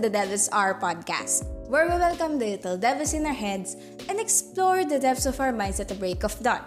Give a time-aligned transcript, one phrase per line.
[0.00, 3.76] the Devils Are podcast, where we welcome the little devils in our heads
[4.08, 6.64] and explore the depths of our minds at the break of dawn.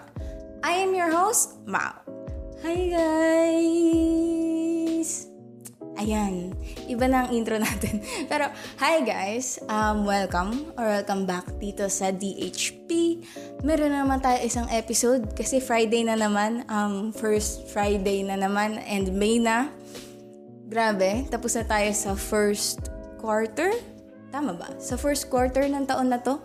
[0.61, 1.97] I am your host, Mao.
[2.61, 3.89] Hi guys!
[5.97, 6.53] Ayan,
[6.85, 8.05] iba na ang intro natin.
[8.29, 9.57] Pero, hi guys!
[9.65, 13.17] Um, welcome or welcome back dito sa DHP.
[13.65, 16.69] Meron na naman tayo isang episode kasi Friday na naman.
[16.69, 19.73] Um, first Friday na naman and May na.
[20.69, 22.92] Grabe, tapos na tayo sa first
[23.23, 23.71] quarter.
[24.35, 24.67] Tama ba?
[24.83, 26.43] Sa first quarter ng taon na to.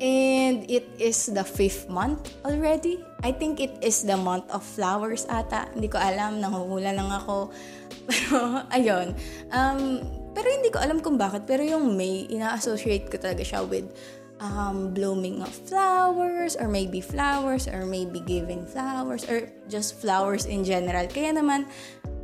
[0.00, 3.04] And it is the fifth month already.
[3.22, 5.70] I think it is the month of flowers ata.
[5.70, 7.52] Hindi ko alam, nanguhula lang ako.
[8.10, 9.12] Pero, ayun.
[9.52, 11.44] Um, pero hindi ko alam kung bakit.
[11.44, 13.92] Pero yung May, ina-associate ko talaga siya with
[14.40, 20.64] um, blooming of flowers or maybe flowers or maybe giving flowers or just flowers in
[20.64, 21.04] general.
[21.10, 21.68] Kaya naman,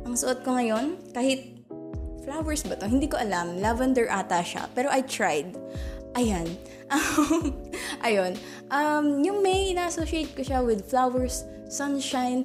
[0.07, 1.56] ang suot ko ngayon, kahit
[2.27, 2.91] flowers ba to?
[2.91, 3.63] Hindi ko alam.
[3.63, 4.67] Lavender ata siya.
[4.75, 5.55] Pero I tried.
[6.19, 6.51] Ayan.
[8.07, 8.35] ayun.
[8.67, 12.43] Um, yung May, ina-associate ko siya with flowers, sunshine,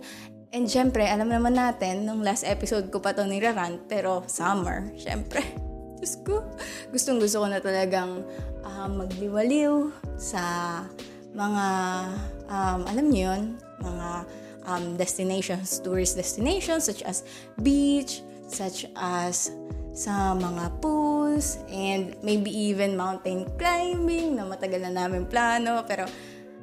[0.55, 5.42] and syempre, alam naman natin, nung last episode ko pa to nirarant, pero summer, syempre.
[5.98, 6.47] Diyos ko,
[6.94, 8.22] gustong gusto ko na talagang
[8.62, 10.42] uh, magliwaliw sa
[11.34, 11.66] mga,
[12.47, 13.42] um, alam niyo yun,
[13.83, 14.08] mga
[14.66, 17.22] um, destinations, tourist destinations such as
[17.62, 18.22] beach,
[18.53, 19.50] such as
[19.92, 25.84] sa mga pools, and maybe even mountain climbing na matagal na namin plano.
[25.84, 26.09] Pero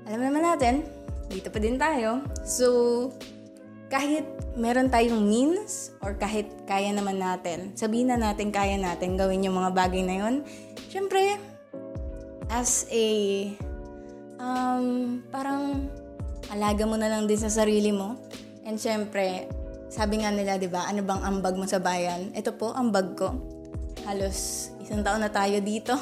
[0.10, 0.86] alam naman natin,
[1.30, 2.26] dito pa din tayo.
[2.42, 2.68] So,
[3.90, 4.26] kahit
[4.58, 9.58] meron tayong means or kahit kaya naman natin, sabihin na natin kaya natin gawin yung
[9.58, 10.36] mga bagay na yun,
[10.90, 11.38] syempre,
[12.50, 13.06] as a
[14.42, 15.86] um, parang
[16.50, 18.18] alaga mo na lang din sa sarili mo.
[18.66, 19.50] And syempre,
[19.90, 22.30] sabi nga nila, di ba, ano bang ambag mo sa bayan?
[22.38, 23.34] Ito po, ambag ko.
[24.06, 25.98] Halos isang taon na tayo dito.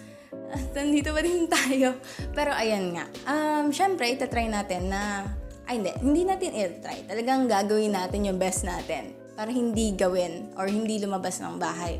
[0.54, 1.96] At nandito pa din tayo.
[2.36, 3.04] Pero ayan nga.
[3.24, 5.24] Um, syempre, itatry natin na...
[5.64, 5.92] Ay, hindi.
[6.04, 7.08] Hindi natin i-try.
[7.08, 11.96] Talagang gagawin natin yung best natin para hindi gawin or hindi lumabas ng bahay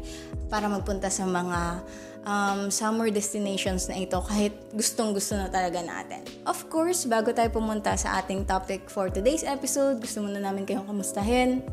[0.52, 1.80] para magpunta sa mga
[2.24, 6.24] um, summer destinations na ito kahit gustong gusto na talaga natin.
[6.44, 10.88] Of course, bago tayo pumunta sa ating topic for today's episode, gusto muna namin kayong
[10.88, 11.64] kamustahin.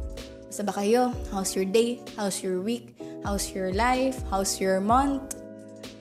[0.47, 1.11] Basta ba kayo?
[1.33, 1.99] How's your day?
[2.15, 2.95] How's your week?
[3.27, 4.15] How's your life?
[4.31, 5.35] How's your month?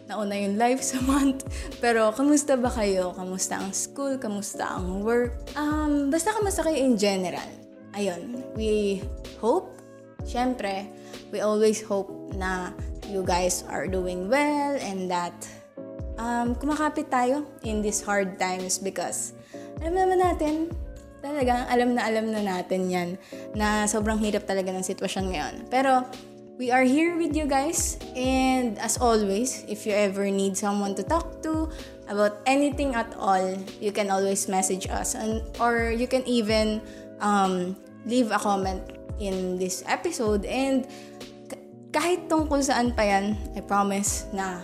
[0.06, 1.42] Nauna yung life sa month.
[1.82, 3.10] Pero, kamusta ba kayo?
[3.18, 4.22] Kamusta ang school?
[4.22, 5.34] Kamusta ang work?
[5.58, 7.50] Um, basta kamusta kayo in general.
[7.98, 9.02] Ayun, we
[9.42, 9.74] hope,
[10.22, 10.86] syempre,
[11.34, 12.70] we always hope na
[13.08, 15.34] you guys are doing well and that
[16.18, 19.32] um, kumakapit tayo in these hard times because
[19.80, 20.54] alam naman natin,
[21.20, 23.08] talagang alam na alam na natin yan
[23.52, 25.54] na sobrang hirap talaga ng sitwasyon ngayon.
[25.68, 26.06] Pero
[26.56, 31.04] we are here with you guys and as always, if you ever need someone to
[31.04, 31.68] talk to
[32.08, 33.42] about anything at all,
[33.80, 36.80] you can always message us and or you can even
[37.20, 37.76] um,
[38.08, 38.80] leave a comment
[39.18, 40.88] in this episode and
[41.96, 44.60] kahit tungkol saan pa yan, I promise na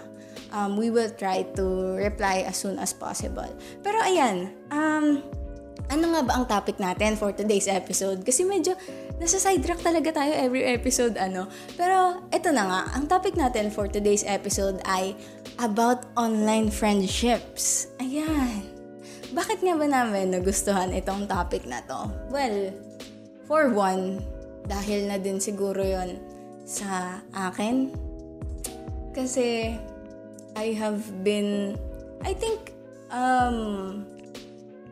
[0.53, 3.48] um, we will try to reply as soon as possible.
[3.81, 5.25] Pero ayan, um,
[5.88, 8.20] ano nga ba ang topic natin for today's episode?
[8.20, 8.76] Kasi medyo
[9.16, 11.48] nasa sidetrack talaga tayo every episode, ano.
[11.72, 15.16] Pero eto na nga, ang topic natin for today's episode ay
[15.56, 17.88] about online friendships.
[17.97, 18.69] Ayan.
[19.32, 22.12] Bakit nga ba namin nagustuhan itong topic na to?
[22.28, 22.76] Well,
[23.49, 24.20] for one,
[24.69, 26.31] dahil na din siguro yon
[26.72, 27.93] sa akin.
[29.12, 29.77] Kasi
[30.56, 31.77] I have been,
[32.25, 32.72] I think,
[33.12, 34.09] um,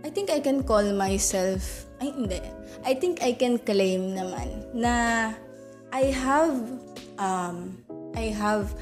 [0.05, 2.41] I think I can call myself, ay hindi,
[2.85, 5.33] I think I can claim naman na
[5.89, 6.57] I have,
[7.17, 7.81] um,
[8.13, 8.77] I have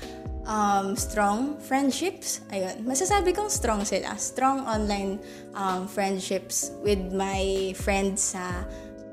[0.49, 2.41] um, strong friendships.
[2.51, 4.17] Ayun, masasabi kong strong sila.
[4.19, 5.21] Strong online
[5.55, 8.65] um, friendships with my friends sa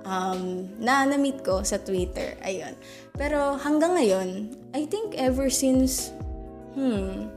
[0.06, 2.38] um, na na-meet ko sa Twitter.
[2.46, 2.78] Ayun.
[3.18, 6.13] Pero hanggang ngayon, I think ever since,
[6.78, 7.28] hmm,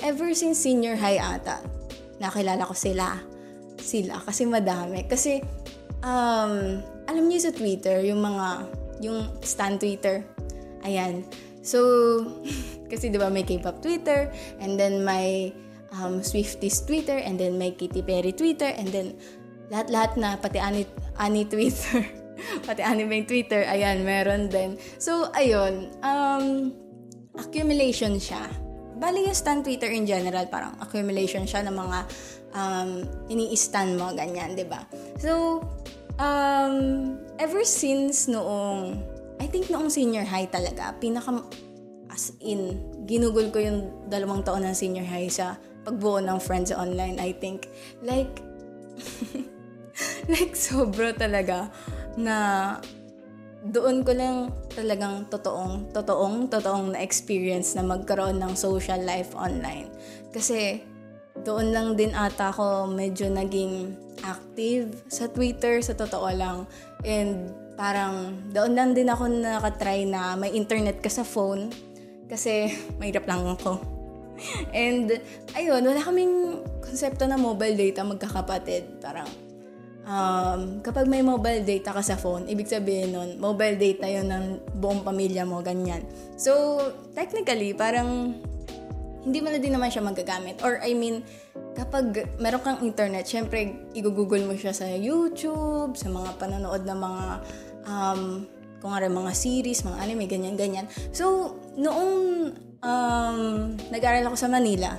[0.00, 1.60] ever since senior high ata,
[2.18, 3.20] nakilala ko sila.
[3.76, 5.04] Sila, kasi madami.
[5.06, 5.44] Kasi,
[6.02, 8.66] um, alam niyo sa Twitter, yung mga,
[9.04, 10.24] yung stan Twitter,
[10.82, 11.22] ayan.
[11.60, 11.78] So,
[12.90, 15.52] kasi di ba may K-pop Twitter, and then may
[15.92, 19.18] um, Swifties Twitter, and then may Katy Perry Twitter, and then
[19.70, 20.86] lahat-lahat na, pati Ani,
[21.18, 22.04] Ani Twitter,
[22.68, 24.76] pati anime Twitter, ayan, meron din.
[25.00, 26.72] So, ayun, um,
[27.36, 28.46] accumulation siya.
[28.96, 31.98] Bali yung stan Twitter in general, parang accumulation siya ng mga
[32.56, 32.90] um,
[33.28, 34.84] ini-stan mo, ganyan, di ba?
[35.20, 35.60] So,
[36.16, 36.76] um,
[37.36, 38.96] ever since noong,
[39.36, 41.44] I think noong senior high talaga, pinaka,
[42.08, 47.20] as in, ginugol ko yung dalawang taon ng senior high sa pagbuo ng friends online,
[47.20, 47.68] I think.
[48.00, 48.40] Like,
[50.32, 51.70] like sobra talaga
[52.16, 52.36] na
[53.66, 59.90] doon ko lang talagang totoong, totoong, totoong na experience na magkaroon ng social life online.
[60.30, 60.84] Kasi
[61.42, 66.64] doon lang din ata ako medyo naging active sa Twitter, sa totoo lang.
[67.02, 71.74] And parang doon lang din ako nakatry na may internet ka sa phone.
[72.30, 72.70] Kasi
[73.02, 73.82] mahirap lang ako.
[74.76, 75.10] And
[75.56, 79.02] ayun, wala kaming konsepto na mobile data magkakapatid.
[79.02, 79.28] Parang
[80.06, 84.44] um, kapag may mobile data ka sa phone, ibig sabihin nun, mobile data yon ng
[84.78, 86.06] buong pamilya mo, ganyan.
[86.38, 86.78] So,
[87.12, 88.38] technically, parang
[89.26, 90.62] hindi mo na din naman siya magagamit.
[90.62, 91.26] Or, I mean,
[91.74, 97.24] kapag meron kang internet, syempre, i-google mo siya sa YouTube, sa mga panonood ng mga,
[97.90, 98.20] um,
[98.78, 100.86] kung nga mga series, mga anime, ganyan-ganyan.
[101.10, 102.14] So, noong
[102.86, 103.38] um,
[103.90, 104.94] nag-aral ako sa Manila,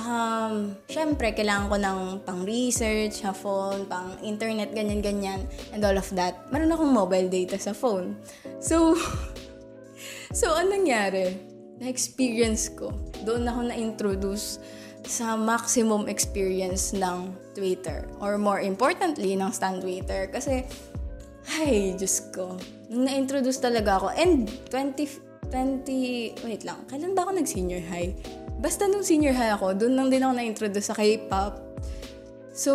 [0.00, 6.38] um, syempre, kailangan ko ng pang-research sa phone, pang-internet, ganyan-ganyan, and all of that.
[6.48, 8.16] Meron akong mobile data sa phone.
[8.58, 8.96] So,
[10.38, 11.36] so, anong nangyari?
[11.82, 12.94] Na-experience ko.
[13.26, 14.62] Doon ako na-introduce
[15.02, 18.06] sa maximum experience ng Twitter.
[18.22, 20.30] Or more importantly, ng Stan Twitter.
[20.30, 20.62] Kasi,
[21.58, 22.54] ay, Diyos ko.
[22.86, 28.14] Nung na-introduce talaga ako, and 20, 20, wait lang, kailan ba ako nag-senior high?
[28.62, 31.58] Basta nung senior high ako, doon lang din ako na-introduce sa K-pop.
[32.54, 32.70] So,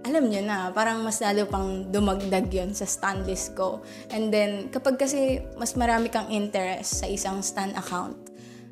[0.00, 3.84] alam niyo na, parang mas lalo pang dumagdag yon sa stan list ko.
[4.08, 8.16] And then, kapag kasi mas marami kang interest sa isang stan account,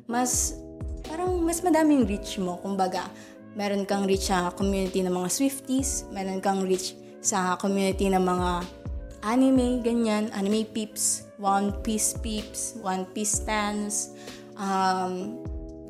[0.09, 0.57] mas,
[1.05, 2.57] parang mas madaming reach mo.
[2.65, 3.05] Kumbaga,
[3.53, 8.49] meron kang reach sa community ng mga Swifties, meron kang reach sa community ng mga
[9.21, 14.17] anime, ganyan, anime peeps, One Piece peeps, One Piece stans,
[14.57, 15.37] um,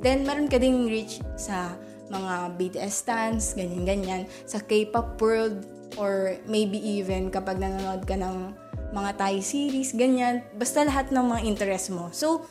[0.04, 1.74] Then, meron ka ding reach sa
[2.12, 5.64] mga BTS stans, ganyan-ganyan, sa K-pop world,
[5.96, 8.52] or maybe even kapag nanonood ka ng
[8.94, 10.46] mga Thai series, ganyan.
[10.54, 12.14] Basta lahat ng mga interest mo.
[12.14, 12.46] So,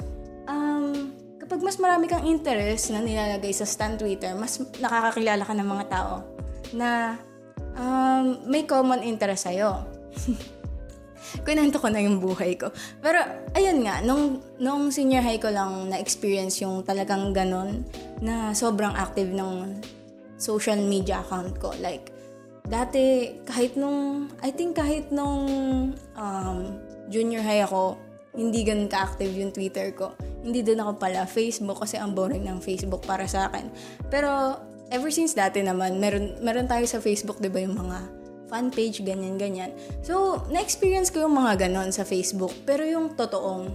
[0.51, 5.69] um, kapag mas marami kang interest na nilalagay sa stan Twitter, mas nakakakilala ka ng
[5.69, 6.15] mga tao
[6.75, 7.21] na
[7.79, 9.87] um, may common interest sa'yo.
[11.47, 12.71] kunento ko na yung buhay ko.
[13.01, 13.19] Pero,
[13.55, 17.87] ayun nga, nung, nung senior high ko lang na-experience yung talagang ganon
[18.23, 19.79] na sobrang active ng
[20.39, 21.71] social media account ko.
[21.79, 22.11] Like,
[22.67, 25.45] dati, kahit nung, I think kahit nung
[26.19, 26.59] um,
[27.11, 27.99] junior high ako,
[28.33, 30.17] hindi ganun ka-active yung Twitter ko.
[30.43, 33.69] Hindi din ako pala Facebook kasi ang boring ng Facebook para sa akin.
[34.09, 34.59] Pero,
[34.89, 38.22] ever since dati naman, meron, meron tayo sa Facebook, di ba, yung mga
[38.53, 39.73] fan page, ganyan-ganyan.
[40.05, 42.53] So, na-experience ko yung mga ganon sa Facebook.
[42.69, 43.73] Pero yung totoong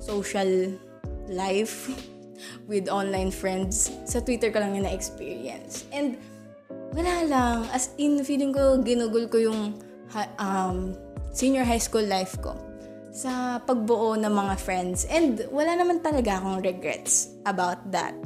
[0.00, 0.72] social
[1.28, 1.92] life
[2.70, 5.84] with online friends, sa Twitter ko lang yung na-experience.
[5.92, 6.16] And,
[6.96, 7.68] wala lang.
[7.68, 9.76] As in, feeling ko, ginugol ko yung
[10.40, 10.96] um,
[11.36, 12.56] senior high school life ko
[13.12, 15.04] sa pagbuo ng mga friends.
[15.12, 18.16] And wala naman talaga akong regrets about that.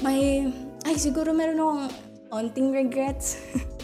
[0.00, 0.48] May,
[0.88, 1.84] ay siguro meron akong
[2.32, 3.36] onting regrets.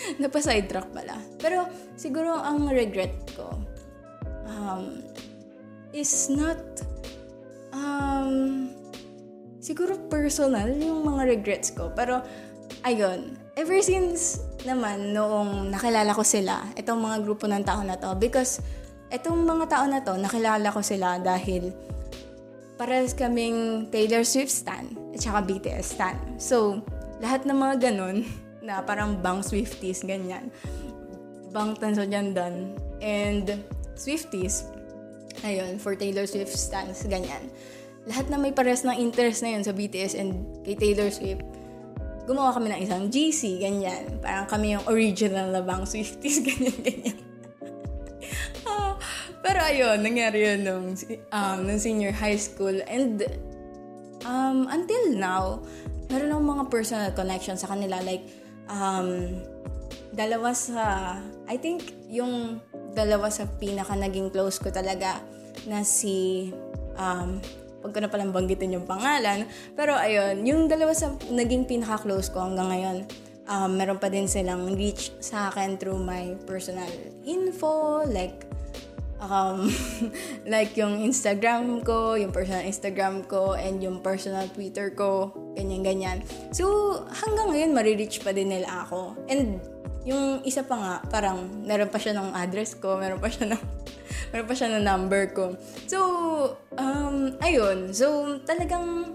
[0.22, 1.16] Napa-sidetrack pala.
[1.40, 3.48] Pero siguro ang regret ko
[4.46, 5.02] um,
[5.92, 6.60] is not
[7.74, 8.70] um,
[9.60, 11.92] siguro personal yung mga regrets ko.
[11.94, 12.24] Pero
[12.82, 18.12] ayun, ever since naman noong nakilala ko sila, itong mga grupo ng tao na to,
[18.16, 18.60] because
[19.12, 21.72] itong mga tao na to, nakilala ko sila dahil
[22.80, 26.16] parehas kaming Taylor Swift stan at saka BTS stan.
[26.40, 26.80] So,
[27.20, 28.24] lahat ng mga ganun,
[28.70, 30.54] na parang bang Swifties, ganyan.
[31.50, 32.78] Bang Tansojandan.
[33.02, 33.66] And
[33.98, 34.70] Swifties,
[35.42, 37.50] ayun, for Taylor Swift stans, ganyan.
[38.06, 41.42] Lahat na may pares ng interest na yun sa BTS and kay Taylor Swift,
[42.30, 44.22] gumawa kami ng isang GC, ganyan.
[44.22, 47.18] Parang kami yung original na bang Swifties, ganyan, ganyan.
[48.70, 48.94] uh,
[49.42, 50.86] pero ayun, nangyari yun nung,
[51.34, 52.78] um, nung senior high school.
[52.86, 53.26] And
[54.22, 55.66] um, until now,
[56.06, 57.98] meron akong mga personal connection sa kanila.
[58.00, 58.39] Like,
[58.70, 59.42] um,
[60.14, 61.18] dalawa sa,
[61.50, 62.62] I think, yung
[62.94, 65.22] dalawa sa pinaka naging close ko talaga
[65.66, 66.50] na si,
[66.98, 67.38] um,
[67.80, 72.42] wag ko na palang banggitin yung pangalan, pero ayun, yung dalawa sa naging pinaka-close ko
[72.42, 72.98] hanggang ngayon,
[73.46, 76.90] um, meron pa din silang reach sa akin through my personal
[77.26, 78.49] info, like,
[79.20, 79.68] um,
[80.52, 86.24] like yung Instagram ko, yung personal Instagram ko, and yung personal Twitter ko, ganyan-ganyan.
[86.50, 89.14] So, hanggang ngayon, marireach pa din nila ako.
[89.28, 89.60] And
[90.08, 93.62] yung isa pa nga, parang meron pa siya ng address ko, meron pa siya ng
[94.32, 95.54] meron pa siya na number ko.
[95.84, 95.98] So,
[96.80, 97.92] um, ayun.
[97.92, 99.12] So, talagang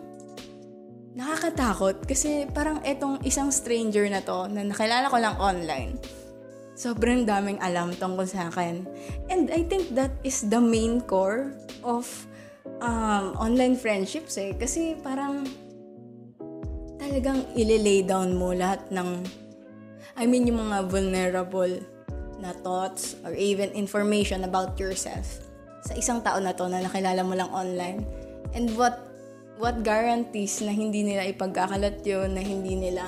[1.16, 5.96] nakakatakot kasi parang etong isang stranger na to na nakilala ko lang online.
[6.76, 8.84] Sobrang daming alam tungkol sa akin.
[9.32, 12.06] And I think that is the main core of
[12.84, 14.52] um, online friendships eh.
[14.54, 15.48] Kasi parang
[17.00, 19.24] talagang ililay down mo lahat ng
[20.16, 21.80] I mean yung mga vulnerable
[22.40, 25.44] na thoughts or even information about yourself
[25.86, 28.02] sa isang tao na to na nakilala mo lang online.
[28.58, 29.06] And what
[29.62, 33.06] what guarantees na hindi nila ipagkakalat yun, na hindi nila,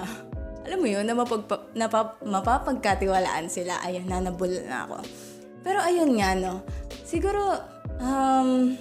[0.67, 3.79] alam mo yun, na mapagpa, napap, mapapagkatiwalaan sila.
[3.87, 4.99] Ayun, nanabul na ako.
[5.63, 6.67] Pero ayun nga, no,
[7.07, 7.55] siguro,
[8.03, 8.75] um,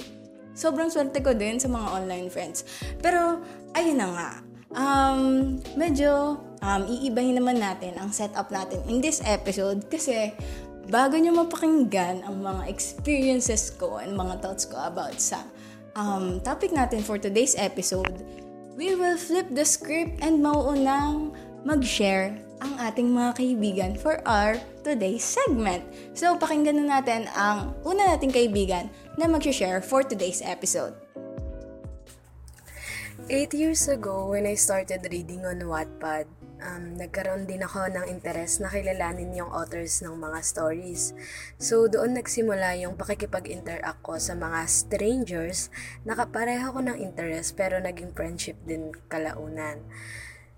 [0.59, 2.67] sobrang swerte ko din sa mga online friends.
[2.99, 3.39] Pero,
[3.79, 4.31] ayun na nga,
[4.75, 5.21] um,
[5.79, 10.35] medyo um, iibahin naman natin ang setup natin in this episode kasi
[10.91, 15.43] bago nyo mapakinggan ang mga experiences ko and mga thoughts ko about sa
[15.99, 18.23] um, topic natin for today's episode,
[18.77, 21.33] we will flip the script and mauunang
[21.67, 24.55] mag-share ang ating mga kaibigan for our
[24.87, 25.83] today's segment.
[26.15, 28.87] So, pakinggan na natin ang una nating kaibigan
[29.19, 30.95] na mag-share for today's episode.
[33.27, 36.31] Eight years ago, when I started reading on Wattpad,
[36.63, 41.19] um, nagkaroon din ako ng interes na kilalanin yung authors ng mga stories.
[41.59, 45.75] So, doon nagsimula yung pakikipag-interact ko sa mga strangers
[46.07, 49.83] na kapareho ko ng interest pero naging friendship din kalaunan.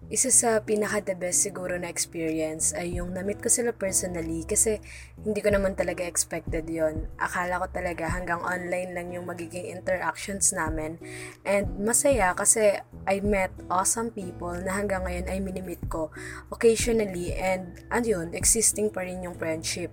[0.09, 4.81] Isa sa pinaka the best siguro na experience ay yung namit ko sila personally kasi
[5.21, 7.13] hindi ko naman talaga expected yon.
[7.21, 10.97] Akala ko talaga hanggang online lang yung magiging interactions namin
[11.45, 16.09] and masaya kasi I met awesome people na hanggang ngayon ay minimit ko
[16.49, 19.93] occasionally and ayun, existing pa rin yung friendship.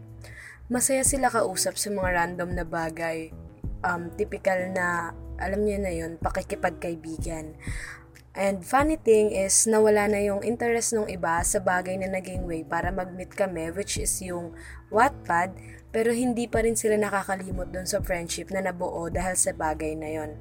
[0.72, 3.36] Masaya sila kausap sa mga random na bagay.
[3.84, 7.54] Um, typical na, alam niyo na yun, pakikipagkaibigan.
[8.36, 12.68] And funny thing is, nawala na yung interest ng iba sa bagay na naging way
[12.68, 14.52] para mag-meet kami, which is yung
[14.92, 15.56] Wattpad,
[15.96, 20.12] pero hindi pa rin sila nakakalimot dun sa friendship na nabuo dahil sa bagay na
[20.12, 20.36] yon.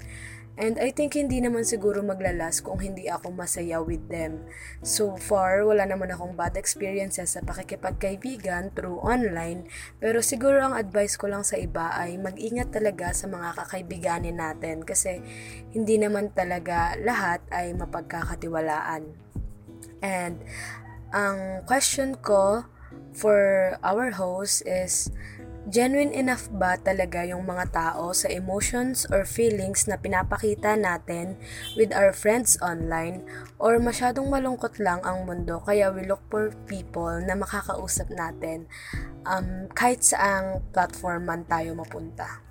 [0.54, 4.46] And I think hindi naman siguro maglalas kung hindi ako masaya with them.
[4.87, 9.66] So far, wala naman akong bad experiences sa pakikipagkaibigan through online,
[9.99, 14.87] pero siguro ang advice ko lang sa iba ay mag-ingat talaga sa mga kakaibiganin natin
[14.87, 15.18] kasi
[15.75, 19.11] hindi naman talaga lahat ay mapagkakatiwalaan.
[20.06, 20.38] And
[21.11, 22.62] ang question ko
[23.11, 25.11] for our host is,
[25.64, 31.40] Genuine enough ba talaga yung mga tao sa emotions or feelings na pinapakita natin
[31.73, 33.25] with our friends online
[33.56, 38.68] or masyadong malungkot lang ang mundo kaya we look for people na makakausap natin
[39.25, 42.44] um, kahit saang platform man tayo mapunta.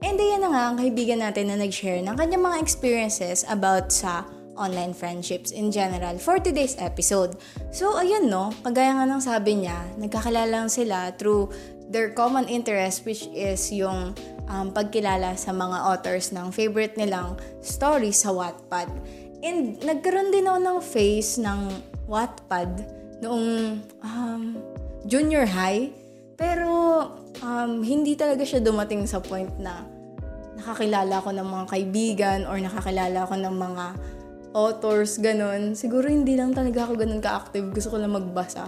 [0.00, 4.24] And ayan na nga ang kaibigan natin na nag-share ng kanyang mga experiences about sa
[4.60, 7.40] online friendships in general for today's episode.
[7.72, 11.48] So, ayun no, kagaya nga ng sabi niya, nagkakilala sila through
[11.90, 14.14] their common interest which is yung
[14.46, 18.92] um, pagkilala sa mga authors ng favorite nilang stories sa Wattpad.
[19.40, 21.72] And nagkaroon din ako ng face ng
[22.04, 22.84] Wattpad
[23.24, 24.42] noong um,
[25.08, 25.88] junior high.
[26.36, 26.68] Pero
[27.40, 29.84] um, hindi talaga siya dumating sa point na
[30.60, 33.84] nakakilala ko ng mga kaibigan or nakakilala ko ng mga
[34.52, 35.78] authors, ganun.
[35.78, 37.66] Siguro hindi lang talaga ako ganun ka-active.
[37.70, 38.66] Gusto ko lang magbasa.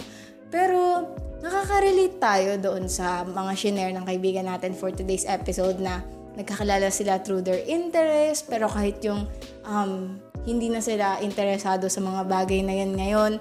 [0.52, 1.08] Pero,
[1.42, 6.04] nakaka-relate tayo doon sa mga shinare ng kaibigan natin for today's episode na
[6.38, 9.28] nagkakilala sila through their interest, pero kahit yung
[9.68, 10.16] um,
[10.48, 13.32] hindi na sila interesado sa mga bagay na yan ngayon,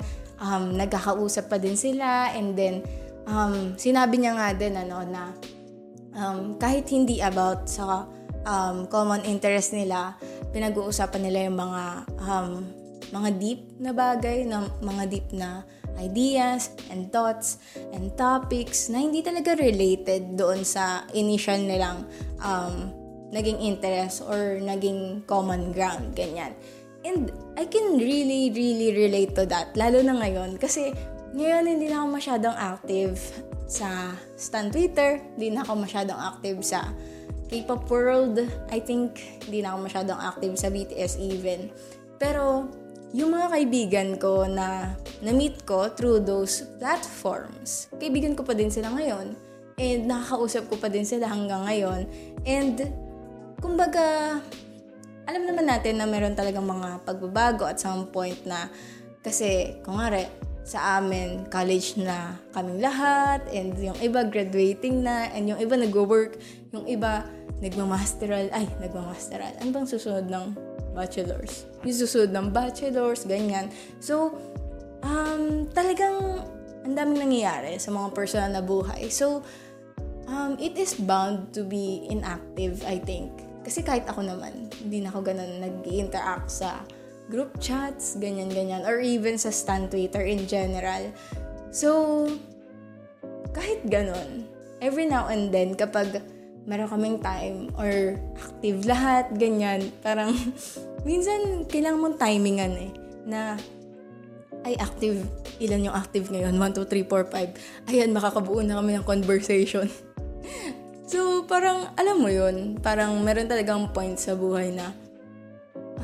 [0.42, 2.84] um, nagkakausap pa din sila, and then,
[3.30, 5.32] um, sinabi niya nga din, ano, na
[6.18, 8.04] um, kahit hindi about sa
[8.46, 10.16] um, common interest nila,
[10.52, 11.84] pinag-uusapan nila yung mga
[12.22, 12.52] um,
[13.12, 15.68] mga deep na bagay, na mga deep na
[16.00, 17.60] ideas and thoughts
[17.92, 22.08] and topics na hindi talaga related doon sa initial nilang
[22.40, 22.90] um,
[23.32, 26.56] naging interest or naging common ground, ganyan.
[27.02, 30.94] And I can really, really relate to that, lalo na ngayon, kasi
[31.34, 33.16] ngayon hindi na ako masyadong active
[33.72, 36.92] sa Stan Twitter, hindi na ako masyadong active sa
[37.52, 38.40] K-pop world,
[38.72, 41.68] I think hindi na ako masyadong active sa BTS even.
[42.16, 42.72] Pero
[43.12, 48.88] yung mga kaibigan ko na na-meet ko through those platforms, kaibigan ko pa din sila
[48.96, 49.36] ngayon.
[49.76, 52.08] And nakakausap ko pa din sila hanggang ngayon.
[52.48, 52.88] And
[53.60, 54.40] kumbaga,
[55.28, 58.72] alam naman natin na meron talagang mga pagbabago at some point na
[59.22, 60.24] kasi, kung nga
[60.62, 66.38] sa amin, college na kaming lahat, and yung iba graduating na, and yung iba nag-work,
[66.74, 67.26] yung iba
[67.62, 69.54] nagmamasteral, ay, nagmamasteral.
[69.62, 70.46] Ano bang susunod ng
[70.98, 71.70] bachelors?
[71.86, 73.70] Yung susunod ng bachelors, ganyan.
[74.02, 74.36] So,
[75.06, 76.42] um, talagang
[76.82, 79.14] ang daming nangyayari sa mga personal na buhay.
[79.14, 79.46] So,
[80.26, 83.30] um, it is bound to be inactive, I think.
[83.62, 86.82] Kasi kahit ako naman, hindi na ako ganun nag-interact sa
[87.30, 91.14] group chats, ganyan-ganyan, or even sa stan Twitter in general.
[91.70, 92.26] So,
[93.54, 94.50] kahit ganun,
[94.82, 96.20] every now and then, kapag
[96.66, 100.34] meron kaming time or active lahat, ganyan, parang
[101.08, 102.92] minsan kailangan mong timingan eh,
[103.26, 103.58] na
[104.62, 105.26] ay active,
[105.58, 106.54] ilan yung active ngayon?
[106.54, 107.90] 1, 2, 3, 4, 5.
[107.90, 109.90] Ayan, makakabuo na kami ng conversation.
[111.12, 114.94] so, parang, alam mo yun, parang meron talagang point sa buhay na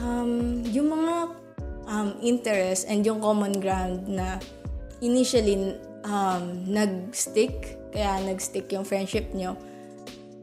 [0.02, 1.16] um, yung mga
[1.86, 4.42] um, interest and yung common ground na
[5.06, 9.54] initially um, nag-stick, kaya nag-stick yung friendship nyo,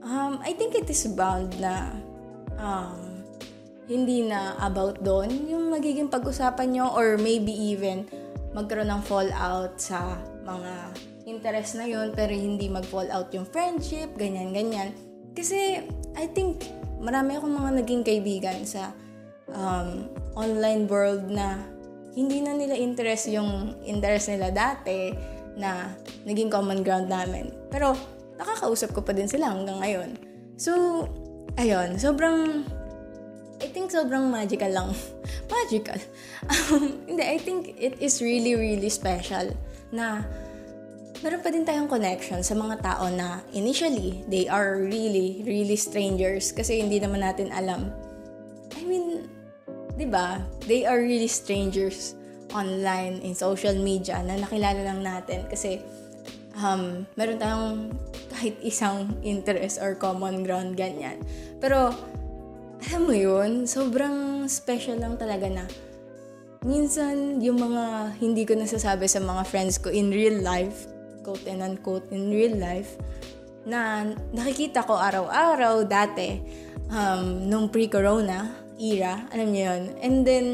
[0.04, 1.96] um, I think it is bound na
[2.60, 3.24] um,
[3.88, 8.08] hindi na about doon yung magiging pag-usapan nyo or maybe even
[8.56, 10.72] magkaroon ng fallout sa mga
[11.24, 14.92] interest na yun pero hindi mag-fallout yung friendship, ganyan-ganyan.
[15.34, 15.82] Kasi
[16.14, 16.62] I think
[17.00, 18.94] marami akong mga naging kaibigan sa
[19.50, 20.08] um,
[20.38, 21.60] online world na
[22.14, 25.10] hindi na nila interest yung interest nila dati
[25.58, 25.90] na
[26.22, 27.50] naging common ground namin.
[27.68, 27.98] Pero
[28.38, 30.10] nakakausap ko pa din sila hanggang ngayon.
[30.58, 31.04] So,
[31.58, 32.66] ayun, sobrang
[33.62, 34.90] I think sobrang magical lang.
[35.54, 35.96] magical.
[36.50, 39.54] Um, hindi, I think it is really, really special
[39.94, 40.26] na
[41.22, 46.52] meron pa din tayong connection sa mga tao na initially, they are really, really strangers
[46.52, 47.88] kasi hindi naman natin alam.
[48.76, 49.30] I mean,
[49.96, 50.42] di ba?
[50.66, 52.18] They are really strangers
[52.52, 55.80] online, in social media na nakilala lang natin kasi
[56.58, 57.78] um, meron tayong
[58.34, 61.22] kahit isang interest or common ground, ganyan.
[61.58, 61.94] Pero,
[62.90, 65.64] alam mo yun, sobrang special lang talaga na
[66.64, 70.88] minsan yung mga hindi ko nasasabi sa mga friends ko in real life,
[71.20, 72.96] quote and unquote, in real life,
[73.64, 76.40] na nakikita ko araw-araw dati,
[76.92, 79.82] um, nung pre-corona era, alam niyo yun.
[80.00, 80.46] And then,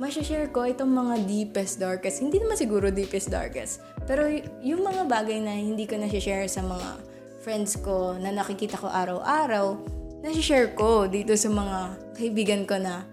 [0.00, 4.26] masya-share ko itong mga deepest, darkest, hindi naman siguro deepest, darkest, pero
[4.58, 6.98] yung mga bagay na hindi ko na-share sa mga
[7.46, 9.78] friends ko na nakikita ko araw-araw,
[10.26, 11.78] nasi-share ko dito sa mga
[12.18, 13.06] kaibigan ko na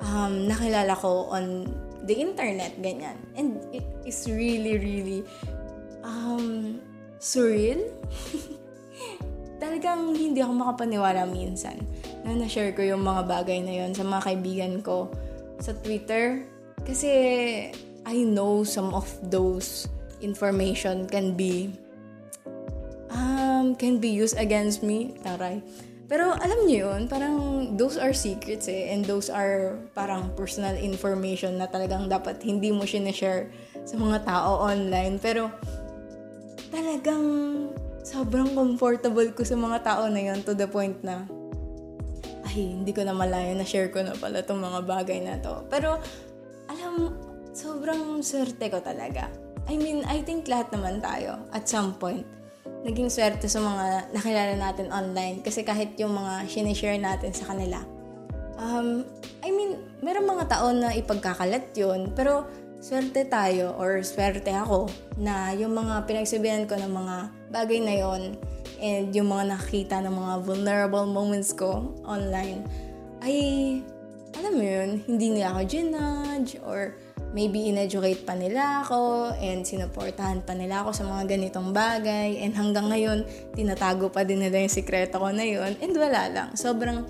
[0.00, 1.68] um, nakilala ko on
[2.08, 3.20] the internet, ganyan.
[3.36, 5.20] And it is really, really
[6.00, 6.80] um,
[7.20, 7.84] surreal.
[9.62, 11.76] Talagang hindi ako makapaniwala minsan
[12.24, 15.12] na na-share ko yung mga bagay na yon sa mga kaibigan ko
[15.60, 16.48] sa Twitter.
[16.88, 17.12] Kasi
[18.08, 21.72] I know some of those information can be
[23.10, 25.16] um, can be used against me.
[25.22, 25.62] Taray.
[26.08, 27.36] Pero alam niyo yun, parang
[27.76, 28.88] those are secrets eh.
[28.88, 33.52] And those are parang personal information na talagang dapat hindi mo sinishare
[33.84, 35.20] sa mga tao online.
[35.20, 35.52] Pero
[36.72, 37.24] talagang
[38.00, 41.28] sobrang comfortable ko sa mga tao na yun to the point na
[42.48, 45.68] ay, hindi ko na malaya na share ko na pala itong mga bagay na to.
[45.68, 46.00] Pero
[46.72, 47.12] alam,
[47.52, 49.28] sobrang swerte ko talaga.
[49.68, 52.24] I mean, I think lahat naman tayo at some point
[52.86, 57.82] naging swerte sa mga nakilala natin online kasi kahit yung mga sinishare natin sa kanila.
[58.58, 59.06] Um,
[59.42, 62.46] I mean, meron mga tao na ipagkakalat yun, pero
[62.78, 64.86] swerte tayo or swerte ako
[65.18, 67.16] na yung mga pinagsabihan ko ng mga
[67.50, 68.22] bagay na yon
[68.78, 72.62] and yung mga nakita ng mga vulnerable moments ko online
[73.26, 73.36] ay
[74.38, 76.94] alam mo yun, hindi nila ako ginudge or
[77.36, 82.40] maybe in-educate pa nila ako and sinuportahan pa nila ako sa mga ganitong bagay.
[82.40, 85.76] And hanggang ngayon tinatago pa din nila yung sikreto ko na yun.
[85.80, 86.48] And wala lang.
[86.56, 87.04] Sobrang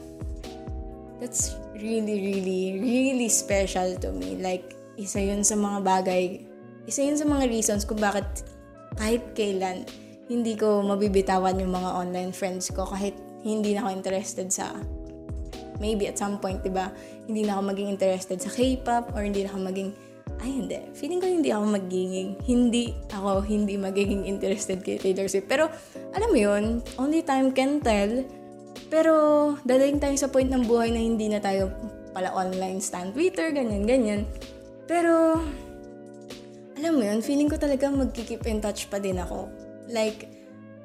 [1.22, 4.38] that's really really really special to me.
[4.38, 6.42] Like isa yun sa mga bagay
[6.88, 8.26] isa yun sa mga reasons kung bakit
[8.96, 9.84] kahit kailan
[10.28, 13.12] hindi ko mabibitawan yung mga online friends ko kahit
[13.44, 14.72] hindi na ako interested sa
[15.78, 16.90] maybe at some point, 'di ba?
[17.26, 19.90] Hindi na ako maging interested sa K-pop or hindi na ako maging
[20.38, 20.78] ay hindi.
[20.94, 25.50] Feeling ko hindi ako magiging, hindi ako hindi magiging interested kay Taylor Swift.
[25.50, 25.66] Pero,
[26.14, 28.22] alam mo yun, only time can tell.
[28.88, 29.12] Pero,
[29.66, 31.70] dadating tayo sa point ng buhay na hindi na tayo
[32.14, 34.20] pala online stand Twitter, ganyan, ganyan.
[34.86, 35.42] Pero,
[36.78, 39.50] alam mo yun, feeling ko talaga magkikeep in touch pa din ako.
[39.90, 40.30] Like,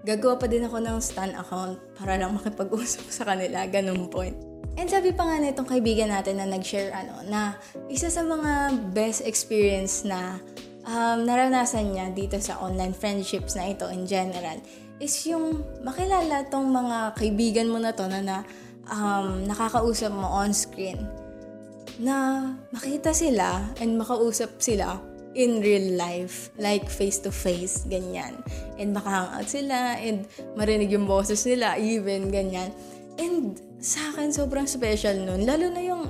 [0.04, 4.53] gagawa pa din ako ng stan account para lang makipag-usap sa kanila, ganun point.
[4.74, 7.58] And sabi pa nga nitong kaibigan natin na nag-share ano, na
[7.94, 10.42] isa sa mga best experience na
[10.88, 14.58] um, naranasan niya dito sa online friendships na ito in general
[14.98, 18.38] is yung makilala tong mga kaibigan mo na to na, na
[18.90, 20.98] um, nakakausap mo on screen
[22.02, 24.98] na makita sila and makausap sila
[25.34, 28.38] in real life, like face-to-face, ganyan.
[28.78, 32.70] And makahangout sila, and marinig yung boses nila, even, ganyan.
[33.18, 35.44] And sa akin, sobrang special nun.
[35.44, 36.08] Lalo na yung,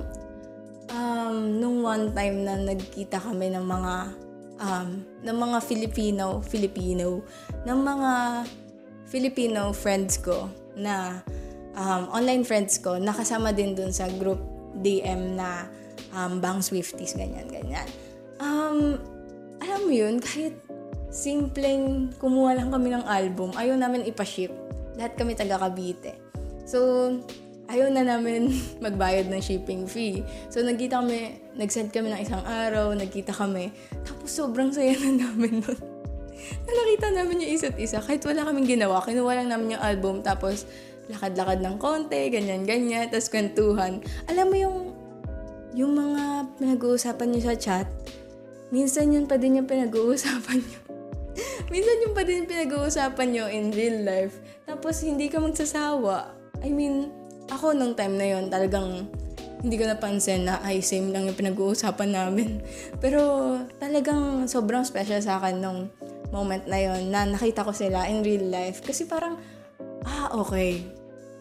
[0.94, 3.94] um, nung one time na nagkita kami ng mga,
[4.62, 4.88] um,
[5.26, 7.18] ng mga Filipino, Filipino,
[7.66, 8.12] ng mga
[9.10, 10.46] Filipino friends ko
[10.78, 11.18] na
[11.74, 14.38] um, online friends ko, nakasama din dun sa group
[14.78, 15.66] DM na
[16.14, 17.90] um, Bang Swifties, ganyan, ganyan.
[18.38, 19.02] Um,
[19.58, 20.54] alam mo yun, kahit
[21.10, 24.54] simpleng kumuha lang kami ng album, ayaw namin ipaship.
[24.94, 26.14] Lahat kami taga Cavite.
[26.64, 27.10] So,
[27.68, 28.52] ayaw na namin
[28.84, 30.24] magbayad ng shipping fee.
[30.52, 33.72] So, nagkita kami, nag-send kami ng isang araw, nagkita kami.
[34.04, 35.80] Tapos, sobrang saya na namin nun.
[36.68, 38.04] na nakita namin yung isa't isa.
[38.04, 40.20] Kahit wala kaming ginawa, kinuha lang namin yung album.
[40.20, 40.68] Tapos,
[41.08, 44.00] lakad-lakad ng konti, ganyan-ganyan, tapos kwentuhan.
[44.28, 44.78] Alam mo yung,
[45.76, 47.88] yung mga pinag-uusapan nyo sa chat,
[48.72, 50.80] minsan yun pa din yung pinag-uusapan nyo.
[51.72, 54.40] minsan yun pa din yung pinag-uusapan nyo in real life.
[54.64, 56.32] Tapos hindi ka magsasawa.
[56.64, 57.12] I mean,
[57.50, 59.08] ako nung time na yon talagang
[59.64, 62.60] hindi ko napansin na ay same lang yung pinag-uusapan namin.
[63.02, 65.88] Pero talagang sobrang special sa akin nung
[66.28, 68.84] moment na yon na nakita ko sila in real life.
[68.84, 69.40] Kasi parang
[70.04, 70.84] ah, okay.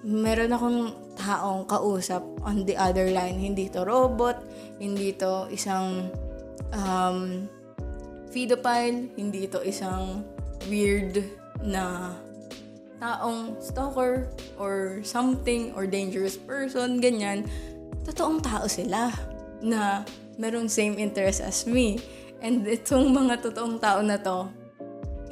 [0.04, 0.80] Meron akong
[1.20, 3.40] taong kausap on the other line.
[3.40, 4.40] Hindi to robot,
[4.80, 6.12] hindi to isang
[6.72, 7.48] um,
[8.32, 10.24] pedophile, hindi to isang
[10.68, 11.24] weird
[11.64, 12.16] na
[13.04, 17.44] taong stalker or something or dangerous person, ganyan.
[18.08, 19.12] Totoong tao sila
[19.60, 20.08] na
[20.40, 22.00] merong same interest as me.
[22.40, 24.48] And itong mga totoong tao na to,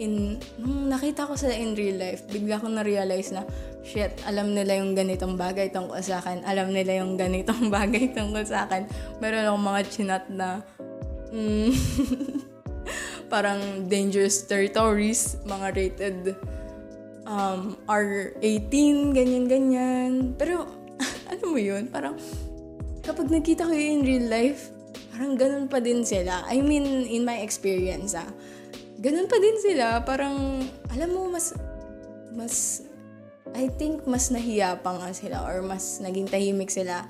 [0.04, 3.48] in, nung nakita ko sila in real life, bigla ko na-realize na,
[3.88, 6.44] shit, alam nila yung ganitong bagay tungkol sa akin.
[6.44, 8.84] Alam nila yung ganitong bagay tungkol sa akin.
[9.24, 10.60] Meron akong mga chinat na,
[11.32, 11.72] mm,
[13.32, 16.36] parang dangerous territories, mga rated
[17.26, 20.34] um, R18, ganyan-ganyan.
[20.38, 20.66] Pero,
[21.32, 21.90] ano mo yun?
[21.90, 22.16] Parang,
[23.02, 24.70] kapag nakita ko yun in real life,
[25.12, 26.46] parang ganun pa din sila.
[26.48, 28.30] I mean, in my experience, ah
[29.02, 30.06] ganun pa din sila.
[30.06, 30.62] Parang,
[30.94, 31.52] alam mo, mas,
[32.32, 32.86] mas,
[33.52, 37.04] I think mas nahiya pa nga sila or mas naging tahimik sila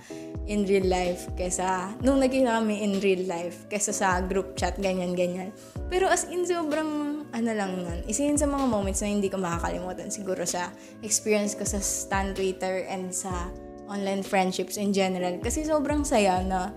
[0.49, 5.53] in real life kesa nung nagkita kami in real life kesa sa group chat, ganyan-ganyan.
[5.87, 9.37] Pero as in, sobrang, ano lang nun, isa yun sa mga moments na hindi ko
[9.37, 10.73] makakalimutan siguro sa
[11.05, 13.51] experience ko sa stand Twitter and sa
[13.91, 15.35] online friendships in general.
[15.43, 16.71] Kasi sobrang saya na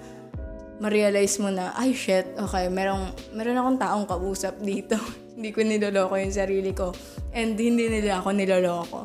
[0.83, 4.99] ma-realize mo na, ay shit, okay, merong, meron akong taong kausap dito.
[5.39, 6.91] hindi ko niloloko yung sarili ko.
[7.35, 9.01] And hindi nila ako niloloko.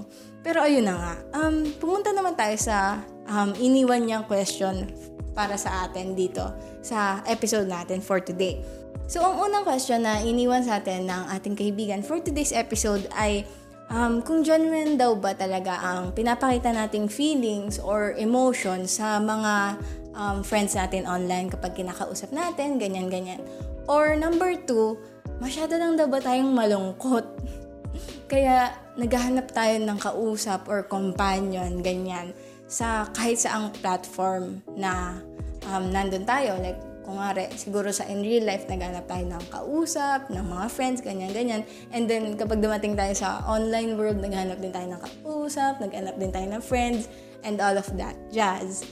[0.49, 1.13] Pero ayun na nga.
[1.45, 4.89] Um, pumunta naman tayo sa um, iniwan niyang question
[5.37, 6.41] para sa atin dito
[6.81, 8.57] sa episode natin for today.
[9.05, 13.45] So, ang unang question na iniwan sa atin ng ating kaibigan for today's episode ay
[13.93, 19.77] um, kung genuine daw ba talaga ang pinapakita nating feelings or emotions sa mga
[20.17, 23.37] um, friends natin online kapag kinakausap natin, ganyan-ganyan.
[23.85, 24.97] Or number two,
[25.37, 27.37] masyado lang daw ba tayong malungkot?
[28.33, 32.35] Kaya naghahanap tayo ng kausap or companion, ganyan,
[32.67, 35.23] sa kahit saang platform na
[35.71, 36.59] um, nandun tayo.
[36.59, 40.99] Like, kung nga siguro sa in real life, naghanap tayo ng kausap, ng mga friends,
[41.01, 41.65] ganyan-ganyan.
[41.89, 46.29] And then, kapag dumating tayo sa online world, naghanap din tayo ng kausap, naghanap din
[46.29, 47.09] tayo ng friends,
[47.41, 48.85] and all of that jazz.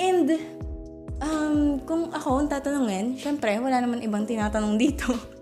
[0.00, 0.40] And
[1.20, 5.12] Um, kung ako ang tatanungin, syempre, wala naman ibang tinatanong dito.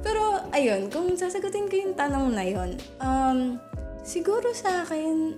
[0.00, 3.60] Pero, ayun, kung sasagutin ko yung tanong na yun, um,
[4.00, 5.36] siguro sa akin,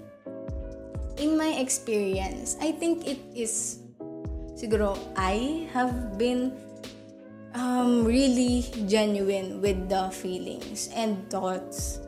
[1.18, 3.82] in my experience, I think it is,
[4.54, 6.54] siguro, I have been
[7.54, 11.98] um, really genuine with the feelings and thoughts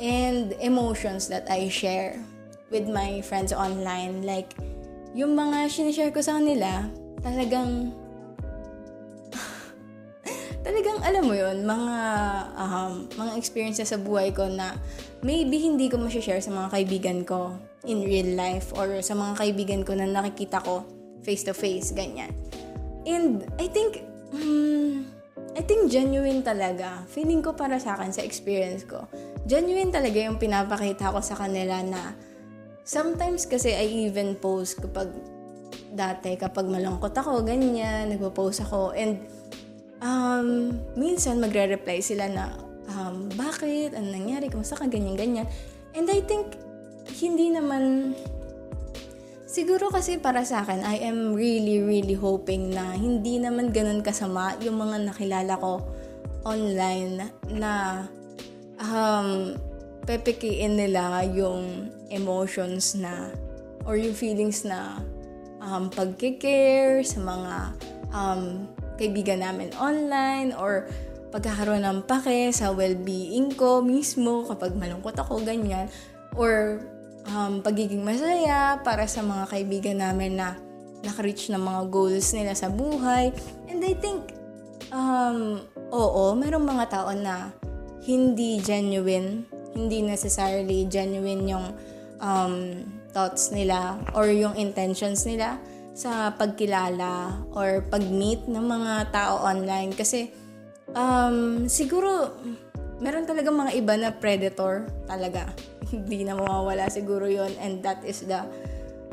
[0.00, 2.16] and emotions that I share
[2.72, 4.24] with my friends online.
[4.24, 4.56] Like,
[5.12, 6.88] yung mga sinishare ko sa kanila,
[7.20, 7.92] talagang
[10.60, 11.96] talagang alam mo yon mga
[12.56, 14.76] um, mga experiences sa buhay ko na
[15.24, 17.56] maybe hindi ko ma-share sa mga kaibigan ko
[17.88, 20.84] in real life or sa mga kaibigan ko na nakikita ko
[21.24, 22.32] face to face ganyan
[23.08, 24.04] and I think
[24.36, 25.08] um,
[25.56, 29.08] I think genuine talaga feeling ko para sa akin sa experience ko
[29.48, 32.12] genuine talaga yung pinapakita ko sa kanila na
[32.90, 35.14] Sometimes kasi I even post kapag
[35.94, 38.90] dati kapag malungkot ako, ganyan, nagpo-post ako.
[38.98, 39.22] And
[40.00, 42.52] um, minsan magre-reply sila na,
[42.92, 43.94] um, bakit?
[43.94, 44.48] Ano nangyari?
[44.50, 44.88] Kumusta ka?
[44.88, 45.46] Ganyan-ganyan.
[45.94, 46.56] And I think,
[47.20, 48.14] hindi naman,
[49.44, 54.56] siguro kasi para sa akin, I am really, really hoping na hindi naman ganun kasama
[54.62, 55.82] yung mga nakilala ko
[56.46, 58.04] online na
[58.80, 59.58] um,
[60.08, 63.30] pepekiin nila yung emotions na
[63.84, 65.00] or yung feelings na
[65.60, 67.54] um, pagkikare sa mga
[68.14, 68.69] um,
[69.00, 70.84] kaibigan namin online or
[71.32, 75.88] pagkakaroon ng pake sa well-being ko mismo kapag malungkot ako, ganyan.
[76.36, 76.82] Or
[77.30, 80.58] um, pagiging masaya para sa mga kaibigan namin na
[81.00, 83.32] nakareach ng mga goals nila sa buhay.
[83.70, 84.36] And I think,
[84.92, 87.54] um, oo, mayroong mga tao na
[88.04, 91.66] hindi genuine, hindi necessarily genuine yung
[92.18, 92.84] um,
[93.14, 95.58] thoughts nila or yung intentions nila
[95.94, 99.92] sa pagkilala or pag-meet ng mga tao online.
[99.92, 100.30] Kasi
[100.94, 102.34] um, siguro
[103.00, 105.50] meron talaga mga iba na predator talaga.
[105.92, 108.44] Hindi na mawawala siguro yon and that is the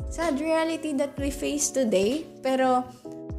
[0.08, 2.22] sad reality that we face today.
[2.44, 2.84] Pero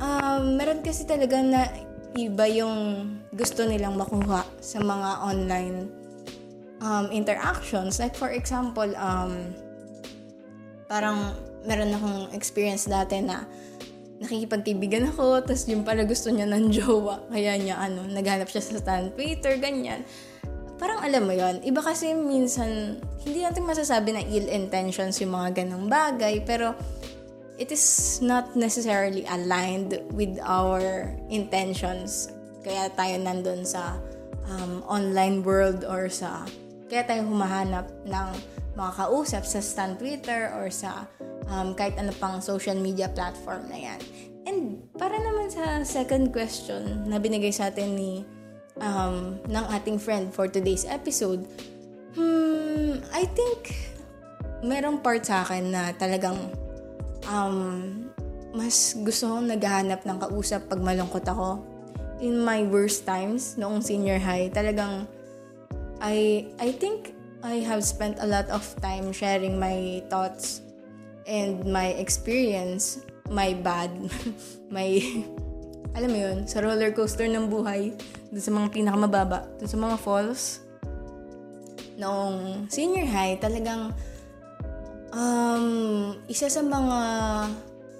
[0.01, 1.69] um, meron kasi talaga na
[2.17, 5.77] iba yung gusto nilang makuha sa mga online
[6.81, 8.01] um, interactions.
[8.01, 9.53] Like for example um,
[10.89, 13.43] parang meron akong experience dati na
[14.19, 18.79] nakikipagkaibigan ako, tapos yung pala gusto niya ng jowa, kaya niya ano, naghanap siya sa
[18.79, 20.03] stand Twitter, ganyan.
[20.79, 25.63] Parang alam mo yon iba kasi minsan, hindi natin masasabi na ill intentions yung mga
[25.63, 26.71] ganong bagay, pero
[27.59, 32.31] it is not necessarily aligned with our intentions.
[32.63, 33.99] Kaya tayo nandun sa
[34.47, 36.47] um, online world or sa,
[36.87, 38.29] kaya tayo humahanap ng
[38.79, 41.03] mga kausap sa stand Twitter or sa
[41.49, 43.99] um, kahit ano pang social media platform na yan.
[44.47, 44.59] And
[44.95, 48.23] para naman sa second question na binigay sa atin ni
[48.79, 51.43] um, ng ating friend for today's episode,
[52.15, 53.75] hmm, I think
[54.63, 56.53] merong part sa akin na talagang
[57.27, 57.57] um,
[58.53, 61.61] mas gusto kong naghahanap ng kausap pag malungkot ako.
[62.19, 65.07] In my worst times, noong senior high, talagang
[66.03, 70.59] I, I think I have spent a lot of time sharing my thoughts
[71.29, 73.93] and my experience, my bad,
[74.73, 74.97] my,
[75.93, 77.93] alam mo yun, sa roller coaster ng buhay,
[78.33, 80.65] dun sa mga pinakamababa, dun sa mga falls,
[82.01, 83.93] noong senior high, talagang,
[85.13, 86.99] um, isa sa mga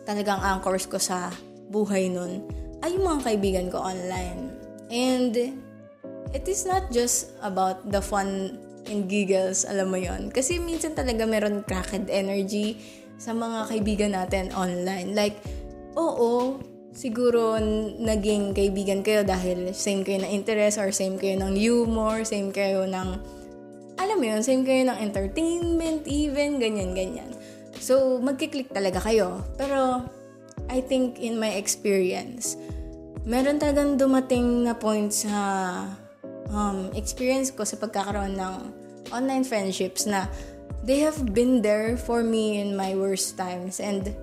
[0.10, 1.30] talagang anchors ko sa
[1.70, 2.42] buhay nun,
[2.82, 4.50] ay yung mga kaibigan ko online.
[4.89, 5.62] And,
[6.34, 8.58] it is not just about the fun
[8.89, 12.82] and giggles, alam mo yon Kasi minsan talaga meron cracked energy,
[13.19, 15.12] sa mga kaibigan natin online.
[15.13, 15.38] Like,
[15.99, 16.58] oo,
[16.95, 17.60] siguro
[17.99, 22.88] naging kaibigan kayo dahil same kayo ng interest or same kayo ng humor, same kayo
[22.88, 23.10] ng,
[23.99, 27.29] alam mo yun, same kayo ng entertainment even, ganyan-ganyan.
[27.77, 29.43] So, magkiklik talaga kayo.
[29.60, 30.08] Pero,
[30.71, 32.55] I think in my experience,
[33.27, 35.36] meron talagang dumating na point sa
[36.49, 38.55] um, experience ko sa pagkakaroon ng
[39.10, 40.29] online friendships na
[40.84, 44.15] they have been there for me in my worst times and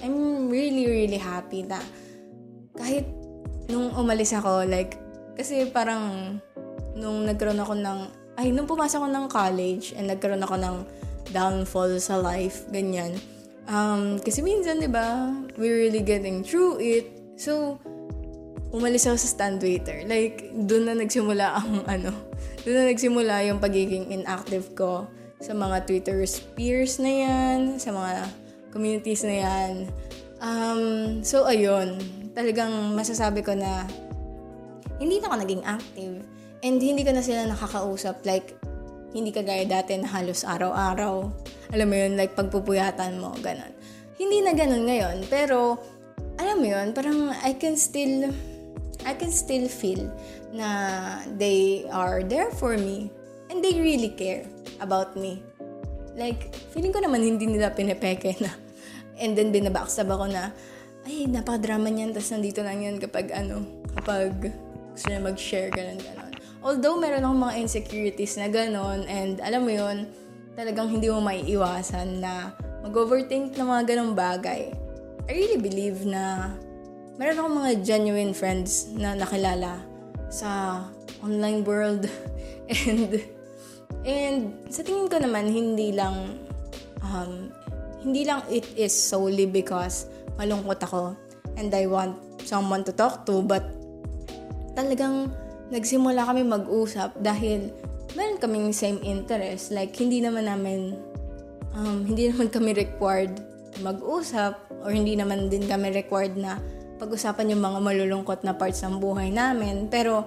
[0.00, 1.80] I'm really really happy na
[2.76, 3.04] kahit
[3.68, 4.96] nung umalis ako like
[5.36, 6.36] kasi parang
[6.96, 7.98] nung nagkaroon ako ng
[8.40, 10.76] ay nung pumasok ako ng college and nagkaroon ako ng
[11.30, 13.14] downfall sa life ganyan.
[13.70, 17.06] Um, kasi minsan 'di ba we're really getting through it.
[17.36, 17.78] So
[18.72, 20.02] umalis ako sa stand waiter.
[20.08, 22.10] Like doon na nagsimula ang ano
[22.64, 25.06] doon na nagsimula yung pagiging inactive ko
[25.40, 28.28] sa mga Twitter spheres na yan, sa mga
[28.70, 29.72] communities na yan.
[30.40, 30.82] Um,
[31.24, 32.00] so, ayun.
[32.36, 33.88] Talagang masasabi ko na
[35.00, 36.14] hindi na ako naging active.
[36.60, 38.20] And hindi ko na sila nakakausap.
[38.28, 38.52] Like,
[39.16, 41.28] hindi ka gaya dati na halos araw-araw.
[41.72, 43.72] Alam mo yun, like pagpupuyatan mo, ganun.
[44.20, 45.16] Hindi na ganun ngayon.
[45.32, 45.80] Pero,
[46.36, 48.28] alam mo yun, parang I can still,
[49.08, 50.08] I can still feel
[50.52, 50.68] na
[51.40, 53.08] they are there for me.
[53.50, 54.46] And they really care
[54.78, 55.42] about me.
[56.14, 58.54] Like, feeling ko naman hindi nila pinepeke na.
[59.18, 60.54] And then binabackstab ako na,
[61.02, 63.66] ay, napaka-drama niyan, tapos nandito lang yan kapag ano,
[63.98, 64.54] kapag
[64.94, 66.32] gusto niya mag-share, ganun, ganun.
[66.62, 70.06] Although, meron akong mga insecurities na ganun, and alam mo yun,
[70.54, 72.52] talagang hindi mo maiiwasan na
[72.84, 74.70] mag-overthink ng mga ganong bagay.
[75.26, 76.54] I really believe na
[77.16, 79.80] meron akong mga genuine friends na nakilala
[80.28, 80.80] sa
[81.24, 82.08] online world
[82.88, 83.20] and
[84.04, 86.40] And sa tingin ko naman, hindi lang,
[87.04, 87.52] um,
[88.00, 90.08] hindi lang it is solely because
[90.40, 91.12] malungkot ako
[91.60, 92.16] and I want
[92.48, 93.64] someone to talk to, but
[94.72, 95.28] talagang
[95.68, 97.68] nagsimula kami mag-usap dahil
[98.16, 99.70] meron kaming same interest.
[99.70, 100.96] Like, hindi naman namin,
[101.76, 103.36] um, hindi naman kami required
[103.84, 106.58] mag-usap or hindi naman din kami required na
[106.98, 109.86] pag-usapan yung mga malulungkot na parts ng buhay namin.
[109.88, 110.26] Pero,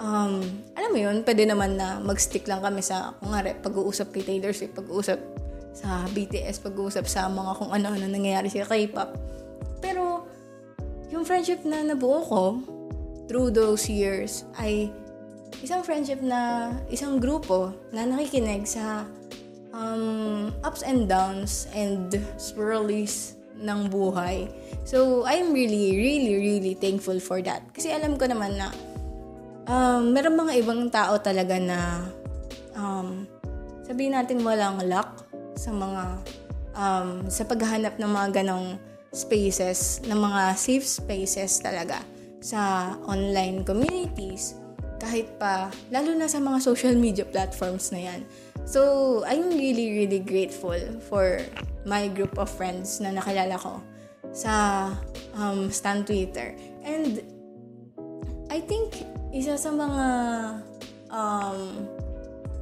[0.00, 0.42] um,
[0.74, 4.54] alam mo yun, pwede naman na mag-stick lang kami sa, kung nga, pag-uusap kay Taylor
[4.54, 5.18] Swift, pag-uusap
[5.74, 9.10] sa BTS, pag-uusap sa mga kung ano-ano nangyayari sa K-pop.
[9.82, 10.24] Pero,
[11.10, 12.44] yung friendship na nabuo ko
[13.26, 14.90] through those years ay
[15.62, 19.06] isang friendship na, isang grupo na nakikinig sa
[19.74, 24.50] um, ups and downs and swirlies ng buhay.
[24.82, 27.62] So, I'm really, really, really thankful for that.
[27.74, 28.74] Kasi alam ko naman na
[29.68, 32.08] um, meron mga ibang tao talaga na
[32.76, 33.28] um,
[33.84, 35.24] sabihin natin walang luck
[35.54, 36.02] sa mga
[36.74, 38.76] um, sa paghahanap ng mga ganong
[39.14, 42.02] spaces, ng mga safe spaces talaga
[42.42, 44.58] sa online communities
[44.98, 48.20] kahit pa, lalo na sa mga social media platforms na yan.
[48.64, 51.44] So, I'm really, really grateful for
[51.84, 53.84] my group of friends na nakilala ko
[54.32, 54.88] sa
[55.36, 56.56] um, Stan Twitter.
[56.80, 57.20] And
[58.48, 60.06] I think isa sa mga
[61.10, 61.58] um,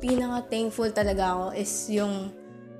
[0.00, 2.32] pinaka-thankful talaga ako is yung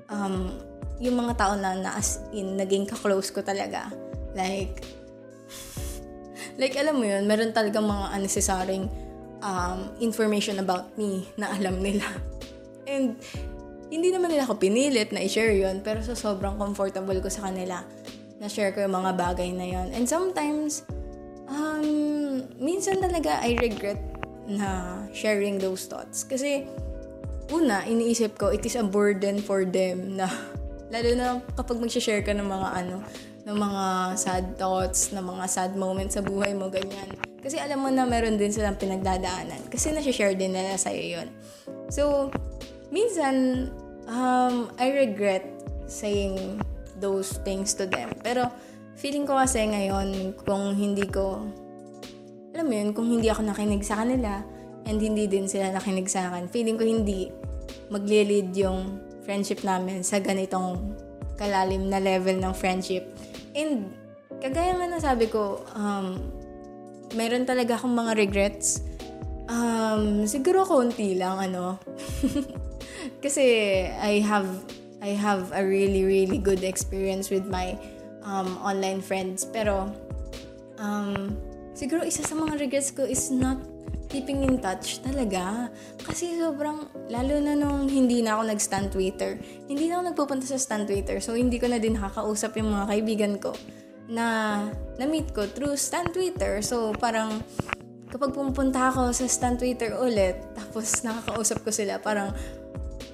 [0.09, 0.49] um,
[0.97, 3.93] yung mga tao na, na as in naging ka-close ko talaga.
[4.33, 4.81] Like,
[6.61, 8.81] like alam mo yun, meron talagang mga unnecessary
[9.45, 12.09] um, information about me na alam nila.
[12.89, 13.13] And
[13.93, 17.85] hindi naman nila ako pinilit na i-share yun, pero so sobrang comfortable ko sa kanila
[18.41, 19.93] na share ko yung mga bagay na yon.
[19.93, 20.81] And sometimes,
[21.53, 21.85] um,
[22.57, 24.01] minsan talaga I regret
[24.49, 26.25] na sharing those thoughts.
[26.25, 26.67] Kasi,
[27.53, 30.27] una, iniisip ko, it is a burden for them na,
[30.93, 32.97] lalo na kapag mag-share ka ng mga ano,
[33.43, 33.83] ng mga
[34.15, 37.11] sad thoughts, ng mga sad moments sa buhay mo, ganyan.
[37.43, 39.67] Kasi alam mo na meron din silang pinagdadaanan.
[39.67, 41.27] Kasi nasi-share din nila sa'yo yun.
[41.91, 42.31] So,
[42.87, 43.67] minsan,
[44.07, 45.43] um, I regret
[45.91, 46.63] saying
[47.03, 48.15] those things to them.
[48.23, 48.47] Pero,
[48.97, 51.43] feeling ko kasi ngayon, kung hindi ko,
[52.53, 54.43] alam mo yun, kung hindi ako nakinig sa kanila,
[54.83, 57.31] and hindi din sila nakinig sa akin, feeling ko hindi
[57.87, 60.93] magle-lead yung friendship namin sa ganitong
[61.39, 63.07] kalalim na level ng friendship.
[63.55, 63.95] And,
[64.43, 66.19] kagaya nga nasabi ko, um,
[67.15, 68.83] meron talaga akong mga regrets.
[69.47, 71.79] Um, siguro konti lang, ano.
[73.23, 73.43] Kasi
[73.87, 74.47] I have
[75.03, 77.75] I have a really really good experience with my
[78.23, 79.91] um, online friends pero
[80.79, 81.35] um,
[81.75, 83.59] siguro isa sa mga regrets ko is not
[84.13, 85.73] keeping in touch talaga.
[86.05, 89.41] Kasi sobrang, lalo na nung hindi na ako nag-stand Twitter.
[89.65, 91.17] Hindi na ako nagpupunta sa stand Twitter.
[91.17, 93.57] So, hindi ko na din nakakausap yung mga kaibigan ko
[94.05, 94.59] na
[95.01, 96.61] na-meet ko through stand Twitter.
[96.61, 97.41] So, parang
[98.13, 102.29] kapag pumunta ako sa stand Twitter ulit, tapos nakakausap ko sila, parang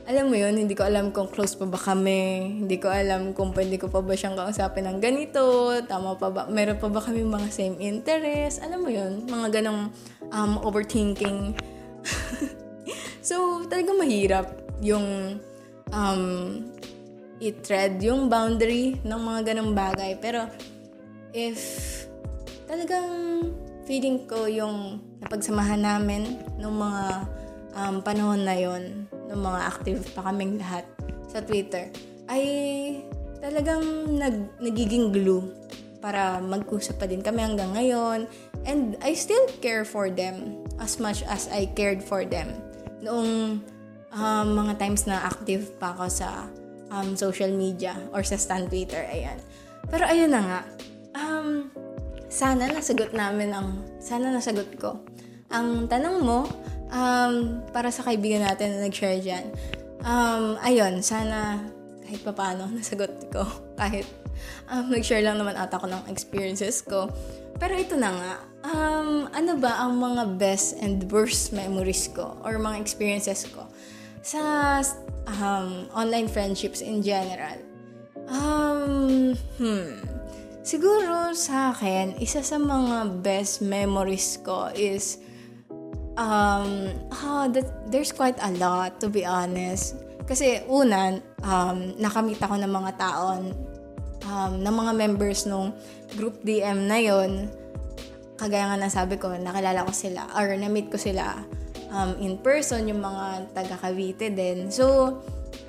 [0.10, 3.54] alam mo yun, hindi ko alam kung close pa ba kami, hindi ko alam kung
[3.54, 7.22] pwede ko pa ba siyang kausapin ng ganito, tama pa ba, meron pa ba kami
[7.22, 9.94] mga same interest, alam mo yun, mga ganong
[10.34, 11.54] um, overthinking.
[13.30, 14.50] so, talaga mahirap
[14.82, 15.38] yung
[15.94, 16.24] um,
[17.38, 20.18] i-tread yung boundary ng mga ganong bagay.
[20.18, 20.50] Pero,
[21.38, 21.62] if
[22.66, 23.46] talagang
[23.86, 27.04] feeling ko yung napagsamahan namin ng mga
[27.78, 30.86] um, panahon na yon ng mga active pa kaming lahat
[31.30, 31.94] sa Twitter,
[32.30, 32.44] ay
[33.40, 35.46] talagang nag, nagiging glue
[36.00, 38.28] para mag-usap pa din kami hanggang ngayon.
[38.68, 42.52] And I still care for them as much as I cared for them
[43.00, 43.64] noong
[44.12, 46.48] um, mga times na active pa ako sa
[46.92, 49.06] um, social media or sa stan Twitter.
[49.08, 49.40] Ayan.
[49.88, 50.62] Pero ayun na nga.
[51.16, 51.72] Um,
[52.30, 55.02] sana nasagot namin ang, sana nasagot ko.
[55.50, 56.46] Ang tanong mo,
[56.90, 59.50] um, para sa kaibigan natin na nag-share dyan,
[60.04, 61.64] um, ayun, sana
[62.10, 63.46] kahit pa paano nasagot ko.
[63.80, 64.10] Kahit
[64.74, 67.08] um, nag-share lang naman ata ko ng experiences ko.
[67.62, 68.34] Pero ito na nga,
[68.66, 73.70] um, ano ba ang mga best and worst memories ko or mga experiences ko
[74.26, 74.82] sa
[75.30, 77.62] um, online friendships in general?
[78.26, 80.02] Um, hmm.
[80.66, 85.22] Siguro sa akin, isa sa mga best memories ko is
[86.20, 86.92] Um,
[87.24, 89.96] oh, that, there's quite a lot, to be honest.
[90.28, 91.16] Kasi una,
[91.48, 93.56] um, nakamit ako ng mga taon,
[94.28, 95.72] um, ng mga members nung
[96.20, 97.48] group DM na yon
[98.36, 101.40] kagaya nga nasabi ko, nakilala ko sila, or na-meet ko sila
[101.92, 104.70] um, in person, yung mga taga Cavite din.
[104.72, 105.18] So,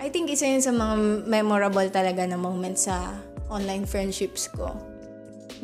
[0.01, 3.17] I think isa yun sa mga memorable talaga na moments sa
[3.51, 4.73] online friendships ko.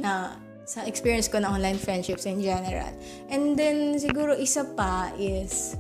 [0.01, 2.91] Na sa experience ko na online friendships in general.
[3.31, 5.79] And then, siguro isa pa is,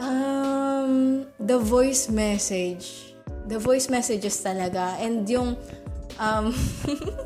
[0.00, 3.12] um, the voice message.
[3.44, 4.96] The voice messages talaga.
[4.98, 5.60] And yung,
[6.16, 6.56] um,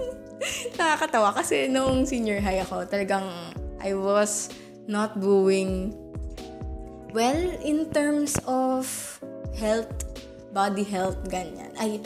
[0.79, 3.31] nakakatawa kasi nung senior high ako, talagang
[3.79, 4.51] I was
[4.91, 5.95] not doing
[7.15, 8.87] well in terms of
[9.55, 9.91] health,
[10.51, 11.71] body health, ganyan.
[11.79, 12.03] Ay,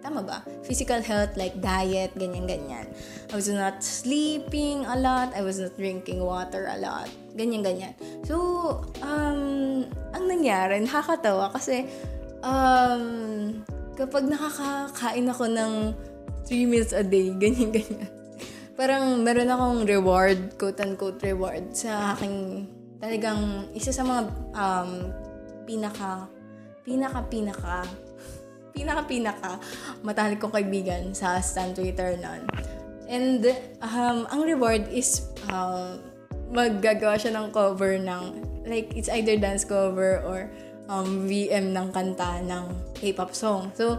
[0.00, 0.40] Tama ba?
[0.64, 2.88] Physical health like diet, ganyan-ganyan.
[3.28, 5.36] I was not sleeping a lot.
[5.36, 7.12] I was not drinking water a lot.
[7.36, 7.92] Ganyan-ganyan.
[8.24, 8.36] So,
[9.04, 9.84] um,
[10.16, 11.84] ang nangyari, nakakatawa kasi
[12.40, 13.04] um,
[13.94, 15.72] kapag nakakakain ako ng
[16.48, 18.08] 3 meals a day, ganyan-ganyan.
[18.80, 22.64] Parang meron akong reward, quote-unquote reward, sa aking
[22.96, 24.22] talagang isa sa mga
[24.56, 24.90] um,
[25.68, 26.24] pinaka,
[26.80, 27.84] pinaka, pinaka,
[28.72, 29.58] pinaka-pinaka
[30.02, 32.46] matalik kong kaibigan sa Stan Twitter nun.
[33.10, 33.42] And
[33.82, 35.98] um, ang reward is um,
[36.54, 38.22] maggagawa siya ng cover ng
[38.66, 40.46] like it's either dance cover or
[40.90, 43.70] um, VM ng kanta ng K-pop song.
[43.74, 43.98] So,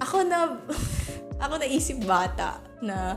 [0.00, 0.56] ako na
[1.44, 3.16] ako naisip bata na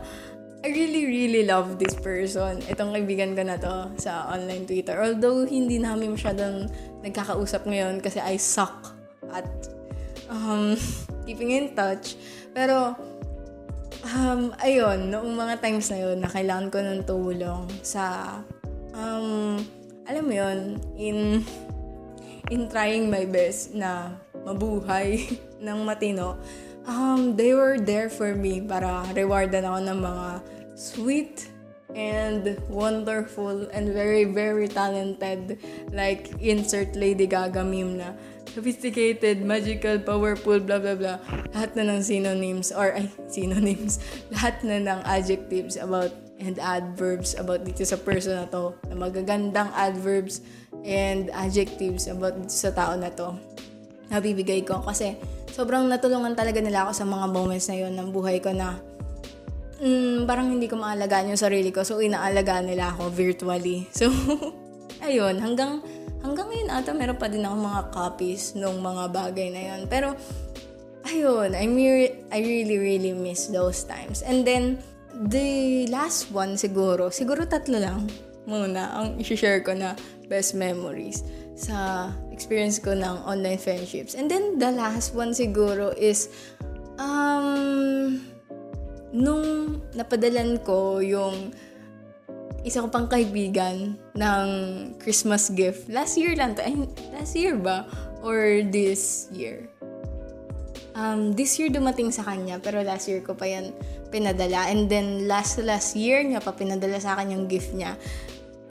[0.64, 2.64] I really, really love this person.
[2.72, 4.96] Itong kaibigan ko na to sa online Twitter.
[4.96, 6.72] Although, hindi namin masyadong
[7.04, 8.96] nagkakausap ngayon kasi I suck
[9.36, 9.44] at
[10.30, 10.76] um,
[11.26, 12.16] keeping in touch.
[12.54, 12.96] Pero,
[14.14, 18.38] um, ayun, noong mga times na yun, na kailangan ko ng tulong sa,
[18.94, 19.58] um,
[20.06, 20.60] alam mo yun,
[21.00, 21.18] in,
[22.52, 24.14] in trying my best na
[24.44, 25.24] mabuhay
[25.66, 26.36] ng matino,
[26.88, 30.28] um, they were there for me para rewardan ako ng mga
[30.76, 31.48] sweet
[31.94, 35.62] and wonderful and very, very talented
[35.94, 38.10] like insert Lady Gaga meme na
[38.54, 41.18] sophisticated, magical, powerful, blah, blah, blah.
[41.51, 43.97] Lahat na ng synonyms, or ay, synonyms,
[44.34, 49.70] lahat na ng adjectives about and adverbs about dito sa person na to, na magagandang
[49.74, 50.45] adverbs
[50.86, 53.34] and adjectives about dito sa tao na to,
[54.14, 54.86] nabibigay ko.
[54.86, 55.18] Kasi
[55.49, 58.78] sobrang natulungan talaga nila ako sa mga moments na yon ng buhay ko na
[59.82, 61.82] mm, parang hindi ko maalagaan yung sarili ko.
[61.82, 63.88] So, inaalagaan nila ako virtually.
[63.97, 64.10] So,
[65.04, 65.84] ayun, hanggang
[66.24, 70.16] hanggang ngayon ata meron pa din ako mga copies nung mga bagay na yon Pero,
[71.06, 74.24] ayun, I, re- I really, really miss those times.
[74.24, 74.80] And then,
[75.28, 78.08] the last one siguro, siguro tatlo lang
[78.44, 79.96] muna ang i-share ko na
[80.28, 84.16] best memories sa experience ko ng online friendships.
[84.16, 86.32] And then, the last one siguro is,
[86.98, 88.20] um,
[89.14, 91.54] nung napadalan ko yung
[92.64, 94.47] isa ko pang kaibigan ng
[94.99, 95.91] Christmas gift.
[95.91, 96.64] Last year lang to.
[96.64, 96.76] Ay,
[97.11, 97.88] last year ba?
[98.24, 99.68] Or this year?
[100.95, 103.76] Um, this year dumating sa kanya, pero last year ko pa yan
[104.14, 104.72] pinadala.
[104.72, 107.99] And then last last year niya pa pinadala sa akin yung gift niya.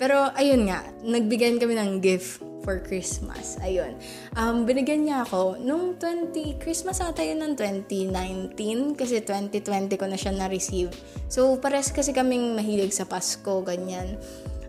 [0.01, 3.59] Pero ayun nga, nagbigyan kami ng gift for Christmas.
[3.61, 3.99] Ayun.
[4.39, 10.17] Um, binigyan niya ako nung 20, Christmas ata yun ng 2019 kasi 2020 ko na
[10.17, 10.91] siya na-receive.
[11.27, 14.17] So, pares kasi kaming mahilig sa Pasko, ganyan.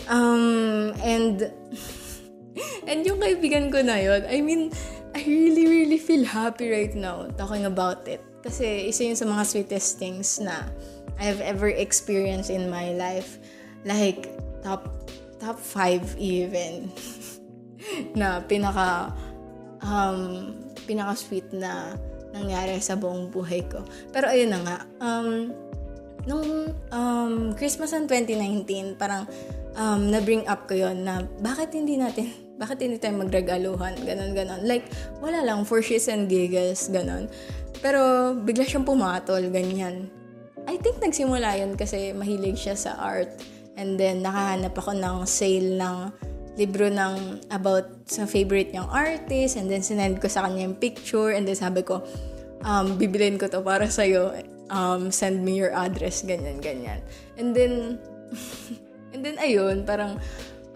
[0.09, 1.47] Um, and,
[2.89, 4.73] and yung kaibigan ko na yun, I mean,
[5.13, 8.19] I really, really feel happy right now talking about it.
[8.43, 10.67] Kasi isa yun sa mga sweetest things na
[11.21, 13.37] I have ever experienced in my life.
[13.85, 14.33] Like,
[14.65, 14.89] top
[15.39, 16.91] top 5 even.
[18.19, 19.11] na pinaka
[19.83, 20.51] um,
[20.87, 21.95] pinaka sweet na
[22.33, 23.85] nangyari sa buong buhay ko.
[24.09, 25.53] Pero ayun na nga, um,
[26.25, 29.29] nung um, Christmas ng 2019, parang
[29.77, 34.61] um, na-bring up ko yon na bakit hindi natin, bakit hindi tayo magregaluhan, ganon, ganon.
[34.65, 34.89] Like,
[35.21, 37.29] wala lang, for shits and giggles, ganon.
[37.83, 40.09] Pero, bigla siyang pumatol, ganyan.
[40.63, 43.29] I think nagsimula yun kasi mahilig siya sa art.
[43.75, 45.97] And then, nakahanap ako ng sale ng
[46.53, 51.33] libro ng about sa favorite niyang artist and then sinend ko sa kanya yung picture
[51.33, 52.05] and then sabi ko,
[52.61, 54.33] um, bibilin ko to para sa'yo.
[54.73, 57.03] Um, send me your address, ganyan, ganyan.
[57.37, 57.99] And then,
[59.13, 60.17] and then ayun, parang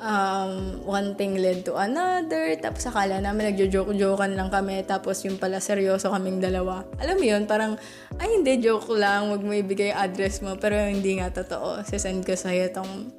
[0.02, 2.54] um, one thing led to another.
[2.62, 4.82] Tapos akala namin nagjo-joke-jokean lang kami.
[4.86, 6.86] Tapos yung pala seryoso kaming dalawa.
[7.02, 7.78] Alam mo yun, parang,
[8.22, 9.34] ay hindi, joke lang.
[9.34, 10.58] Huwag mo ibigay address mo.
[10.58, 11.82] Pero hindi nga totoo.
[11.86, 13.10] Sisend ko sa'yo tong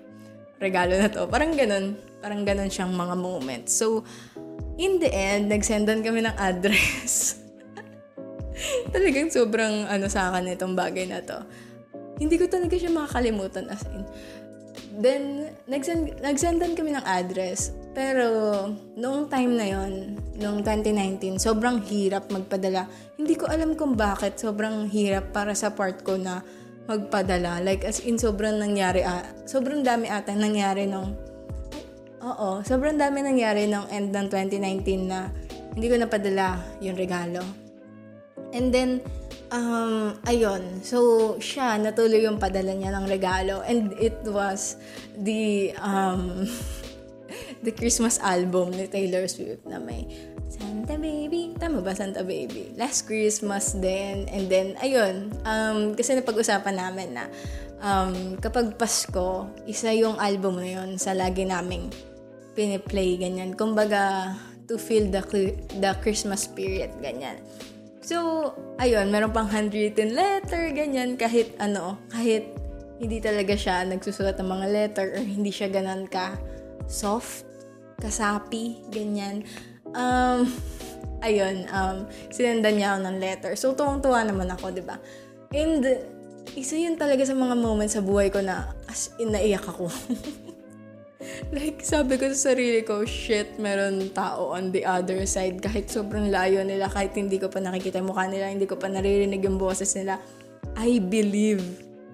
[0.59, 1.27] regalo na to.
[1.31, 1.99] Parang ganun.
[2.19, 3.79] Parang ganun siyang mga moments.
[3.79, 4.03] So,
[4.79, 7.39] in the end, nagsendan kami ng address.
[8.95, 11.39] Talagang sobrang ano sa akin itong bagay na to.
[12.19, 14.03] Hindi ko talaga siya makakalimutan as in.
[14.99, 17.71] Then, nagsend, nagsendan kami ng address.
[17.95, 18.27] Pero,
[18.99, 22.91] noong time na yon noong 2019, sobrang hirap magpadala.
[23.15, 26.43] Hindi ko alam kung bakit sobrang hirap para sa part ko na
[26.89, 27.61] magpadala.
[27.61, 31.13] Like, as in, sobrang nangyari, ah, sobrang dami ata nangyari nung,
[32.25, 35.29] oo, sobrang dami nangyari nung end ng 2019 na
[35.77, 37.45] hindi ko napadala yung regalo.
[38.57, 39.05] And then,
[39.53, 43.61] um, ayun, so, siya, natuloy yung padala niya ng regalo.
[43.69, 44.81] And it was
[45.21, 46.49] the, um,
[47.65, 50.09] the Christmas album ni Taylor Swift na may
[50.49, 51.53] Santa Baby.
[51.61, 52.73] Tama ba, Santa Baby?
[52.75, 54.25] Last Christmas din.
[54.33, 57.29] And then, ayun, um, kasi napag-usapan namin na
[57.85, 61.93] um, kapag Pasko, isa yung album na yun sa lagi naming
[62.57, 63.55] piniplay, ganyan.
[63.55, 64.35] Kumbaga,
[64.67, 65.23] to feel the,
[65.79, 67.39] the Christmas spirit, ganyan.
[68.03, 72.57] So, ayun, meron pang handwritten letter, ganyan, kahit ano, kahit
[72.99, 76.35] hindi talaga siya nagsusulat ng mga letter or hindi siya ganan ka
[76.91, 77.47] soft,
[78.01, 79.45] kasapi, ganyan.
[79.95, 80.49] Um,
[81.25, 83.53] ayun, um, sinendan niya ako ng letter.
[83.55, 84.97] So, tuwang-tuwa naman ako, di ba?
[85.53, 85.83] And,
[86.57, 89.93] isa yun talaga sa mga moments sa buhay ko na as in naiyak ako.
[91.57, 95.61] like, sabi ko sa sarili ko, shit, meron tao on the other side.
[95.61, 98.89] Kahit sobrang layo nila, kahit hindi ko pa nakikita yung mukha nila, hindi ko pa
[98.89, 100.17] naririnig yung boses nila.
[100.79, 101.63] I believe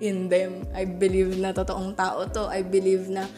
[0.03, 0.67] in them.
[0.75, 2.51] I believe na totoong tao to.
[2.51, 3.29] I believe na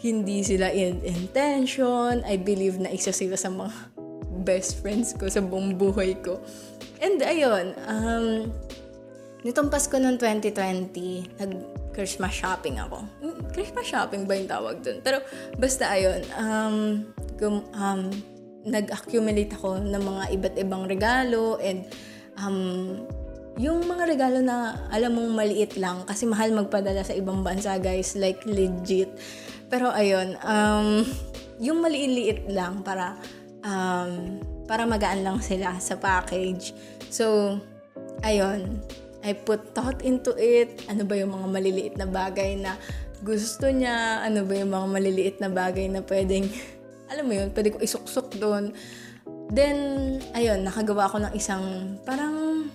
[0.00, 2.24] hindi sila in intention.
[2.24, 3.72] I believe na isa sila sa mga
[4.48, 6.40] best friends ko sa buong buhay ko.
[7.04, 8.48] And ayun, um,
[9.44, 13.04] nitong Pasko ng 2020, nag-Christmas shopping ako.
[13.20, 15.04] Hmm, Christmas shopping ba yung tawag dun?
[15.04, 15.20] Pero
[15.60, 16.76] basta ayun, um,
[17.36, 18.08] gum, um,
[18.64, 21.88] nag-accumulate ako ng mga iba't ibang regalo and
[22.40, 23.00] um,
[23.56, 28.16] yung mga regalo na alam mong maliit lang kasi mahal magpadala sa ibang bansa guys
[28.16, 29.08] like legit
[29.70, 31.06] pero ayun, um,
[31.62, 33.14] yung maliit lang para
[33.62, 36.74] um, para magaan lang sila sa package.
[37.10, 37.58] So,
[38.22, 38.82] ayun,
[39.20, 40.86] I put thought into it.
[40.88, 42.78] Ano ba yung mga maliliit na bagay na
[43.20, 44.24] gusto niya?
[44.24, 46.48] Ano ba yung mga maliliit na bagay na pwedeng,
[47.12, 48.72] alam mo yun, pwede ko isuksok doon.
[49.50, 49.76] Then,
[50.38, 52.70] ayun, nakagawa ko ng isang, parang,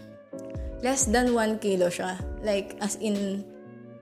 [0.83, 2.19] less than 1 kilo siya.
[2.43, 3.47] Like, as in,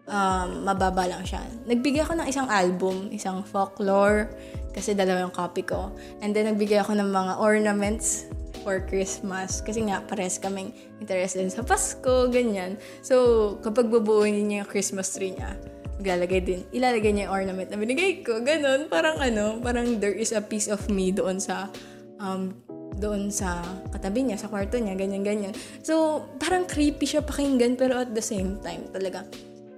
[0.08, 1.43] um, mababa lang siya.
[1.68, 4.32] Nagbigay ako ng isang album, isang folklore,
[4.74, 5.93] kasi dalawa yung copy ko.
[6.20, 8.28] And then, nagbigay ako ng mga ornaments
[8.64, 9.62] for Christmas.
[9.62, 12.80] Kasi nga, pares kaming interested sa Pasko, ganyan.
[13.06, 15.56] So, kapag bubuuin niya yung Christmas tree niya,
[16.01, 18.41] maglalagay din, ilalagay niya yung ornament na binigay ko.
[18.41, 21.70] Ganon, parang ano, parang there is a piece of me doon sa,
[22.18, 22.49] um,
[22.97, 23.62] doon sa
[23.93, 25.54] katabi niya, sa kwarto niya, ganyan-ganyan.
[25.86, 29.28] So, parang creepy siya pakinggan, pero at the same time, talaga,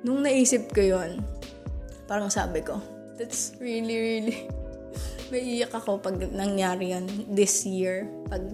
[0.06, 1.18] nung naisip ko yon
[2.06, 2.78] parang sabi ko,
[3.18, 4.38] that's really, really,
[5.34, 8.06] naiiyak ako pag nangyari yan this year.
[8.30, 8.46] Pag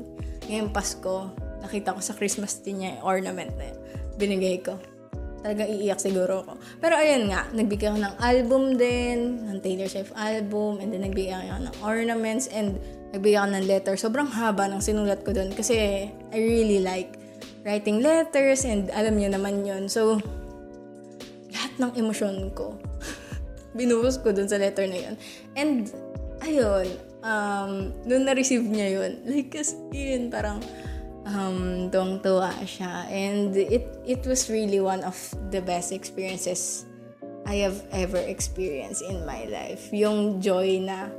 [0.47, 1.27] ngayong Pasko,
[1.59, 3.77] nakita ko sa Christmas tree niya yung ornament na yun.
[4.15, 4.79] Binigay ko.
[5.41, 6.53] Talagang iiyak siguro ako.
[6.79, 9.17] Pero ayun nga, nagbigay ako ng album din,
[9.51, 12.77] ng Taylor Swift album, and then nagbigay ako ng ornaments, and
[13.11, 13.93] nagbigay ako ng letter.
[13.99, 17.17] Sobrang haba ng sinulat ko doon kasi I really like
[17.65, 19.89] writing letters, and alam niyo naman yun.
[19.89, 20.21] So,
[21.77, 22.77] ng emosyon ko.
[23.77, 25.15] Binuhos ko dun sa letter na yun.
[25.55, 25.87] And,
[26.43, 26.87] ayun,
[27.23, 30.59] um, nung na-receive niya yun, like, as in, parang,
[31.25, 33.07] um, tuwang-tuwa siya.
[33.09, 35.15] And it, it was really one of
[35.49, 36.85] the best experiences
[37.45, 39.89] I have ever experienced in my life.
[39.91, 41.09] Yung joy na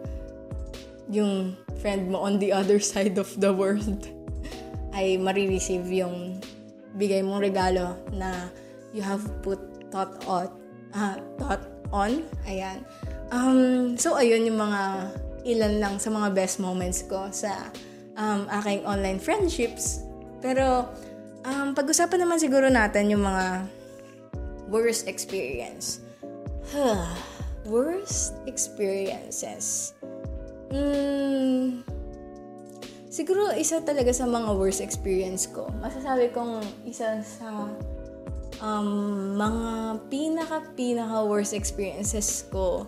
[1.10, 4.06] yung friend mo on the other side of the world
[4.92, 6.38] ay marireceive yung
[6.94, 8.52] bigay mong regalo na
[8.92, 9.58] you have put
[9.92, 10.48] thought on,
[10.96, 11.62] uh, thought
[11.92, 12.24] on.
[12.48, 12.82] Ayan.
[13.28, 15.12] Um, so, ayun yung mga
[15.44, 17.68] ilan lang sa mga best moments ko sa
[18.16, 20.00] um, aking online friendships.
[20.40, 20.88] Pero,
[21.44, 23.68] um, pag-usapan naman siguro natin yung mga
[24.72, 26.00] worst experience.
[27.68, 29.92] worst experiences.
[30.72, 31.84] Hmm,
[33.12, 35.68] siguro isa talaga sa mga worst experience ko.
[35.84, 37.68] Masasabi kong isa sa
[38.62, 42.86] um, mga pinaka-pinaka worst experiences ko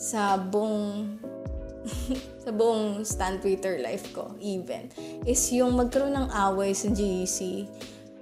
[0.00, 1.20] sa buong
[2.42, 4.90] sa buong stand Twitter life ko even
[5.26, 7.66] is yung magkaroon ng away sa GC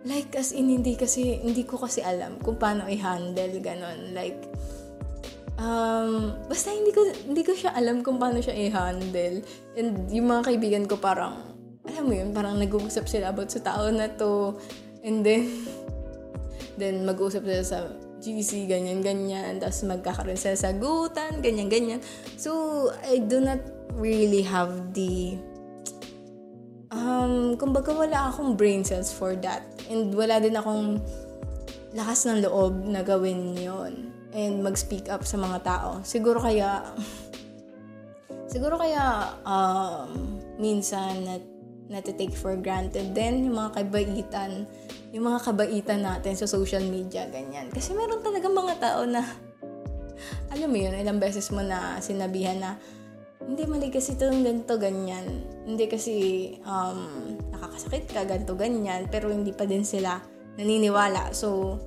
[0.05, 4.17] like as in hindi kasi hindi ko kasi alam kung paano i-handle ganon.
[4.17, 4.39] Like
[5.61, 9.45] um, basta hindi ko hindi ko siya alam kung paano siya i-handle.
[9.77, 11.37] And yung mga kaibigan ko parang
[11.85, 14.57] alam mo yun parang nag-uusap sila about sa tao na to.
[15.05, 15.49] And then
[16.81, 17.79] Then, mag-usap sila sa
[18.25, 19.61] GC, ganyan-ganyan.
[19.61, 22.01] Tapos, magkakaroon sila sa gutan, ganyan-ganyan.
[22.41, 23.61] So, I do not
[24.01, 25.37] really have the...
[26.91, 29.63] Um, kumbaga, wala akong brain cells for that.
[29.93, 31.05] And wala din akong
[31.93, 35.91] lakas ng loob na gawin yon and mag-speak up sa mga tao.
[36.07, 36.87] Siguro kaya,
[38.53, 41.35] siguro kaya um, minsan na
[41.91, 44.65] natitake for granted din yung mga kabaitan,
[45.11, 47.67] yung mga kabaitan natin sa social media, ganyan.
[47.75, 49.27] Kasi meron talaga mga tao na,
[50.55, 52.79] alam mo yun, ilang beses mo na sinabihan na,
[53.43, 55.43] hindi mali kasi ito ganito, ganyan.
[55.67, 56.15] Hindi kasi
[56.63, 59.11] um, nakakasakit ka, ganito, ganyan.
[59.11, 60.23] Pero hindi pa din sila
[60.55, 61.35] naniniwala.
[61.35, 61.81] So,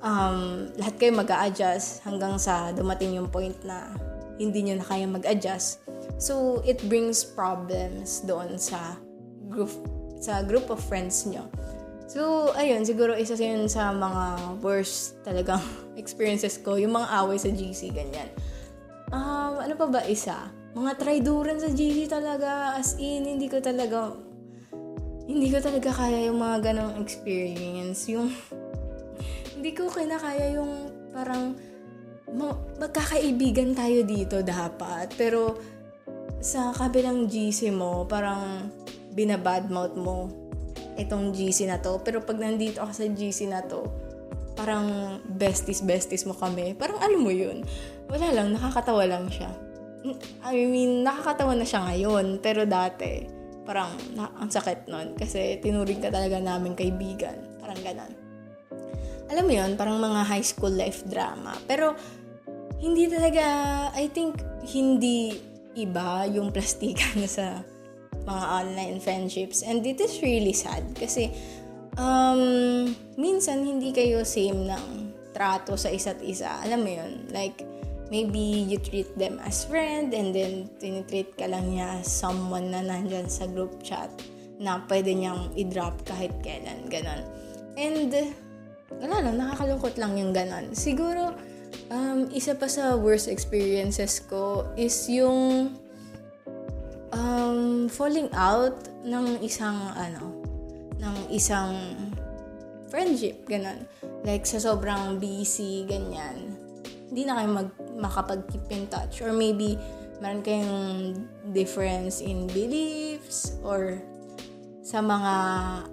[0.00, 3.92] um, lahat kayo mag adjust hanggang sa dumating yung point na
[4.38, 5.82] hindi nyo na kaya mag-adjust.
[6.16, 8.96] So, it brings problems doon sa
[9.48, 9.72] group,
[10.20, 11.48] sa group of friends nyo.
[12.08, 15.60] So, ayun, siguro isa yun sa mga worst talagang
[16.00, 18.32] experiences ko, yung mga away sa GC, ganyan.
[19.12, 20.48] Um, ano pa ba isa?
[20.72, 24.16] Mga traiduran sa GC talaga, as in, hindi ko talaga,
[25.28, 28.08] hindi ko talaga kaya yung mga ganong experience.
[28.08, 28.32] Yung,
[29.60, 31.56] hindi ko kinakaya yung parang
[32.80, 35.12] magkakaibigan tayo dito dapat.
[35.16, 35.60] Pero
[36.40, 38.70] sa kabilang GC mo, parang
[39.18, 40.30] binabadmouth mo
[40.94, 41.98] itong GC na to.
[42.06, 43.82] Pero pag nandito ka sa GC na to,
[44.54, 46.78] parang besties-besties mo kami.
[46.78, 47.66] Parang alam mo yun.
[48.06, 49.50] Wala lang, nakakatawa lang siya.
[50.46, 52.38] I mean, nakakatawa na siya ngayon.
[52.38, 53.26] Pero dati,
[53.66, 55.18] parang na, ang sakit nun.
[55.18, 57.58] Kasi tinuring ka talaga namin kaibigan.
[57.58, 58.28] Parang ganon
[59.28, 61.52] alam mo yon parang mga high school life drama.
[61.68, 61.92] Pero,
[62.80, 63.44] hindi talaga,
[63.92, 65.36] I think, hindi
[65.76, 67.62] iba yung plastikan sa
[68.28, 69.64] mga online friendships.
[69.64, 71.32] And it is really sad kasi
[71.96, 74.84] um, minsan hindi kayo same ng
[75.32, 76.60] trato sa isa't isa.
[76.60, 77.12] Alam mo yun?
[77.32, 77.64] Like,
[78.12, 82.84] maybe you treat them as friend and then tinitreat ka lang niya as someone na
[82.84, 84.08] nandyan sa group chat
[84.58, 86.88] na pwede niyang i-drop kahit kailan.
[86.90, 87.22] Ganon.
[87.78, 88.10] And
[88.88, 90.74] wala lang, nakakalungkot lang yung ganon.
[90.74, 91.36] Siguro,
[91.92, 95.70] um, isa pa sa worst experiences ko is yung
[97.18, 100.38] um, falling out ng isang, ano,
[101.02, 101.74] ng isang
[102.88, 103.84] friendship, ganon.
[104.22, 106.54] Like, sa sobrang busy, ganyan.
[107.10, 109.20] Hindi na kayo mag, makapag-keep in touch.
[109.20, 109.76] Or maybe,
[110.18, 111.14] meron kayong
[111.54, 114.02] difference in beliefs or
[114.82, 115.34] sa mga,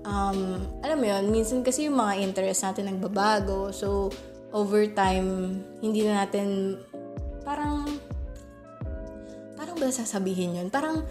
[0.08, 0.40] um,
[0.80, 3.70] alam mo yun, minsan kasi yung mga interest natin nagbabago.
[3.76, 4.08] So,
[4.56, 6.80] over time, hindi na natin,
[7.44, 8.00] parang,
[9.56, 10.68] parang ba sasabihin yun?
[10.70, 11.04] Parang,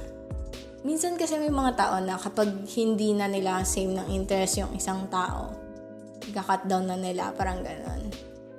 [0.84, 5.08] minsan kasi may mga tao na kapag hindi na nila same ng interest yung isang
[5.08, 5.52] tao,
[6.28, 8.08] ika-cut down na nila, parang ganon.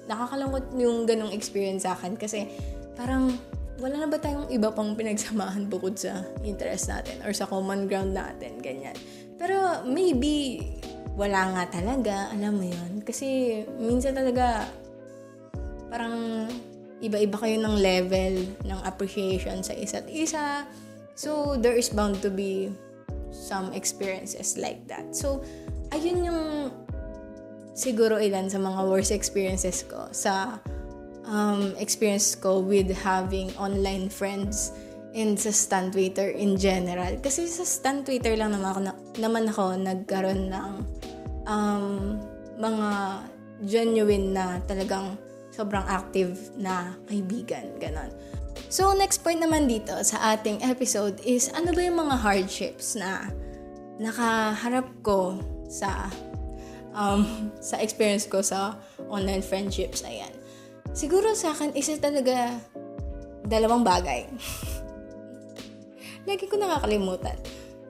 [0.05, 2.45] Nakakalungkot yung ganong experience sa akin kasi
[2.93, 3.33] parang
[3.81, 8.15] wala na ba tayong iba pang pinagsamahan bukod sa interest natin or sa common ground
[8.15, 8.95] natin, ganyan.
[9.36, 10.63] Pero maybe
[11.19, 14.67] wala nga talaga, alam mo yon Kasi minsan talaga
[15.91, 16.47] parang
[17.03, 18.33] iba-iba kayo ng level
[18.63, 20.63] ng appreciation sa isa't isa.
[21.15, 22.71] So, there is bound to be
[23.31, 25.15] some experiences like that.
[25.15, 25.43] So,
[25.91, 26.43] ayun yung
[27.75, 30.59] siguro ilan sa mga worst experiences ko sa
[31.27, 34.71] um, experience ko with having online friends
[35.15, 37.15] and sa stand waiter in general.
[37.19, 40.71] Kasi sa stand waiter lang naman ako, na, naman ako nagkaroon ng
[41.47, 42.19] um,
[42.59, 42.89] mga
[43.63, 45.15] genuine na talagang
[45.55, 47.71] sobrang active na kaibigan.
[47.79, 48.11] Ganon.
[48.67, 53.31] So, next point naman dito sa ating episode is ano ba yung mga hardships na
[53.95, 55.39] nakaharap ko
[55.71, 56.11] sa
[56.91, 57.23] um,
[57.71, 58.75] sa experience ko sa
[59.07, 60.03] online friendships.
[60.03, 60.31] Ayan.
[60.95, 62.55] Siguro sa akin, isa talaga
[63.47, 64.27] dalawang bagay.
[66.27, 67.37] Lagi ko nakakalimutan.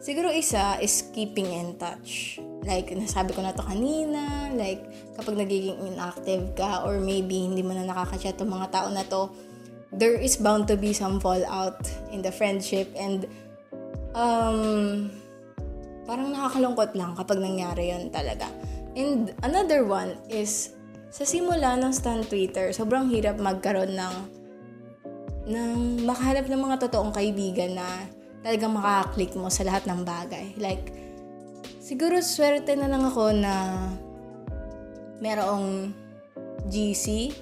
[0.06, 2.38] Siguro isa is keeping in touch.
[2.62, 4.86] Like, nasabi ko na to kanina, like,
[5.18, 9.34] kapag nagiging inactive ka or maybe hindi mo na nakaka-chat ng mga tao na to,
[9.90, 13.26] there is bound to be some fallout in the friendship and
[14.14, 15.10] um,
[16.06, 18.46] parang nakakalungkot lang kapag nangyari yon talaga.
[18.94, 20.78] And another one is
[21.10, 24.16] sa simula ng stand Twitter, sobrang hirap magkaroon ng
[25.50, 28.06] ng makahanap ng mga totoong kaibigan na
[28.46, 30.54] talagang makaklik mo sa lahat ng bagay.
[30.62, 30.94] Like,
[31.82, 33.74] siguro swerte na lang ako na
[35.18, 35.90] merong
[36.70, 37.34] GC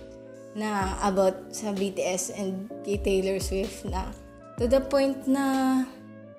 [0.55, 4.15] na about sa BTS and kay Taylor Swift na
[4.55, 5.81] to the point na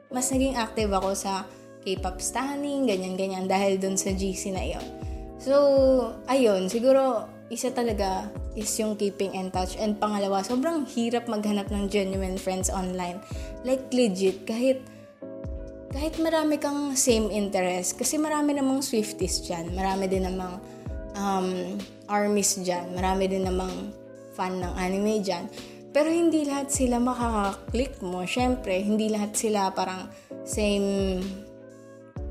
[0.09, 1.45] mas naging active ako sa
[1.85, 4.87] K-pop stanning, ganyan-ganyan dahil dun sa GC na iyon.
[5.37, 5.53] So,
[6.25, 9.77] ayun, siguro isa talaga is yung keeping in touch.
[9.77, 13.21] And pangalawa, sobrang hirap maghanap ng genuine friends online.
[13.67, 14.81] Like legit, kahit
[15.95, 20.59] kahit marami kang same interest, kasi marami namang Swifties dyan, marami din namang
[21.15, 21.79] um,
[22.11, 22.91] armies dyan.
[22.93, 23.95] Marami din namang
[24.35, 25.47] fan ng anime dyan.
[25.95, 28.27] Pero hindi lahat sila makaka-click mo.
[28.27, 30.11] Siyempre, hindi lahat sila parang
[30.43, 31.23] same...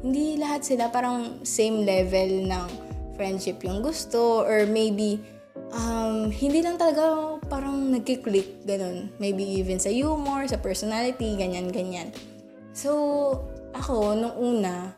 [0.03, 5.21] Hindi lahat sila parang same level ng friendship yung gusto or maybe
[5.73, 9.09] um, hindi lang talaga parang nagkiklik, ganun.
[9.17, 12.13] Maybe even sa humor, sa personality, ganyan-ganyan.
[12.73, 12.91] So,
[13.73, 14.93] ako, nung una,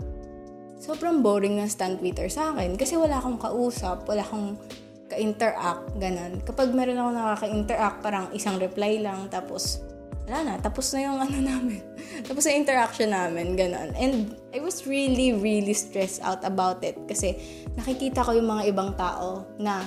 [0.79, 4.59] sobrang boring ng stand Twitter sa akin kasi wala akong kausap, wala akong
[5.11, 6.41] ka-interact, ganun.
[6.43, 9.81] Kapag meron ako nakaka-interact, parang isang reply lang, tapos,
[10.25, 11.81] wala na, tapos na yung ano namin.
[12.25, 13.93] tapos na interaction namin, ganun.
[13.93, 17.37] And I was really, really stressed out about it kasi
[17.77, 19.85] nakikita ko yung mga ibang tao na,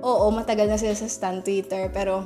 [0.00, 2.24] oo, matagal na sila sa stand Twitter, pero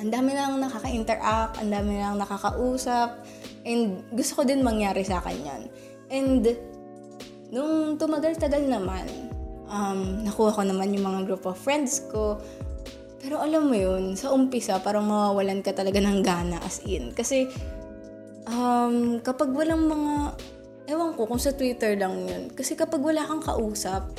[0.00, 3.22] ang dami lang nakaka-interact, ang dami lang nakakausap,
[3.62, 5.62] and gusto ko din mangyari sa akin yan.
[6.12, 6.42] And,
[7.52, 9.32] nung tumagal-tagal naman,
[9.68, 12.40] um, nakuha ko naman yung mga group of friends ko.
[13.22, 17.14] Pero alam mo yun, sa umpisa, parang mawawalan ka talaga ng gana as in.
[17.14, 17.46] Kasi,
[18.50, 20.34] um, kapag walang mga,
[20.90, 22.50] ewan ko kung sa Twitter lang yun.
[22.50, 24.10] Kasi kapag wala kang kausap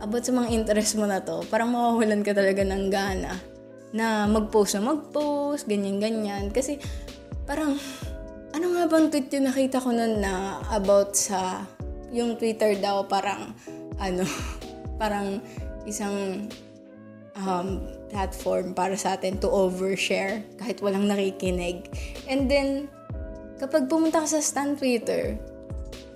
[0.00, 3.36] about sa mga interest mo na to, parang mawawalan ka talaga ng gana
[3.92, 6.48] na mag-post na mag-post, ganyan-ganyan.
[6.48, 6.80] Kasi,
[7.44, 7.76] parang,
[8.56, 11.60] ano nga bang tweet yung nakita ko nun na about sa,
[12.08, 13.52] yung Twitter daw, parang,
[14.00, 14.24] ano,
[15.00, 15.44] parang
[15.84, 16.48] isang
[17.36, 21.90] um, platform para sa atin to overshare kahit walang nakikinig.
[22.30, 22.90] And then,
[23.58, 25.36] kapag pumunta ka sa stan Twitter,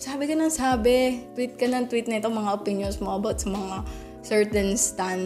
[0.00, 3.52] sabi ka ng sabi, tweet ka ng tweet na ito, mga opinions mo about sa
[3.52, 3.76] mga
[4.24, 5.20] certain stan,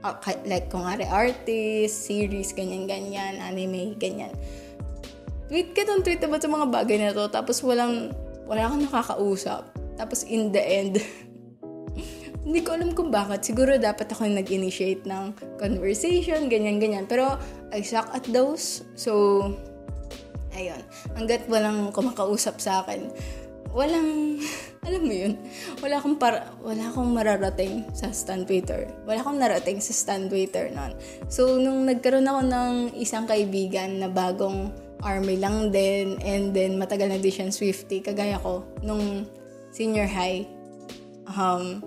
[0.00, 0.16] uh,
[0.48, 4.32] like kung ari artist, series, ganyan-ganyan, anime, ganyan.
[5.52, 8.16] Tweet ka ng tweet about sa mga bagay na to, tapos walang,
[8.48, 9.68] wala kang nakakausap.
[10.00, 10.96] Tapos in the end,
[12.42, 13.46] hindi ko alam kung bakit.
[13.46, 17.06] Siguro dapat ako yung nag-initiate ng conversation, ganyan-ganyan.
[17.06, 17.38] Pero
[17.70, 18.82] I suck at those.
[18.98, 19.46] So,
[20.50, 20.82] ayun.
[21.14, 23.14] Hanggat walang kumakausap sa akin,
[23.70, 24.38] walang,
[24.86, 25.38] alam mo yun,
[25.78, 28.90] wala akong, para, wala akong mararating sa stand waiter.
[29.06, 30.98] Wala akong narating sa stand waiter nun.
[31.30, 37.10] So, nung nagkaroon ako ng isang kaibigan na bagong army lang din, and then matagal
[37.10, 39.26] na din siyang Swifty, kagaya ko, nung
[39.70, 40.46] senior high,
[41.38, 41.82] um,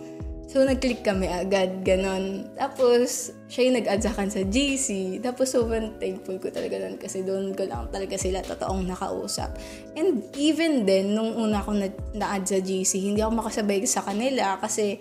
[0.55, 2.47] So, nag-click kami agad, ganon.
[2.55, 5.19] Tapos, siya yung nag-add sa akin sa GC.
[5.19, 9.51] Tapos, sobrang thankful ko talaga nun kasi doon ko lang talaga sila totoong nakausap.
[9.99, 11.83] And even then, nung una akong
[12.15, 14.95] na-add sa GC, hindi ako makasabay sa kanila kasi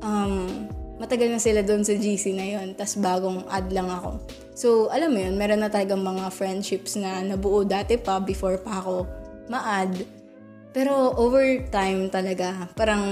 [0.00, 4.24] um, matagal na sila doon sa GC na yon Tapos, bagong add lang ako.
[4.56, 8.80] So, alam mo yun, meron na talagang mga friendships na nabuo dati pa before pa
[8.80, 9.04] ako
[9.52, 10.00] ma-add.
[10.72, 13.04] Pero over time talaga, parang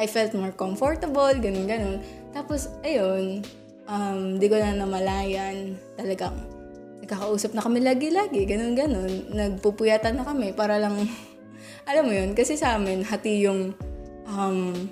[0.00, 2.00] I felt more comfortable, ganun ganun.
[2.32, 3.44] Tapos, ayun,
[3.84, 6.32] um, di ko na namalayan, talagang
[7.04, 9.28] nagkakausap na kami lagi-lagi, ganun ganun.
[9.28, 10.96] Nagpupuyatan na kami para lang,
[11.90, 13.76] alam mo yun, kasi sa amin, hati yung
[14.24, 14.88] um,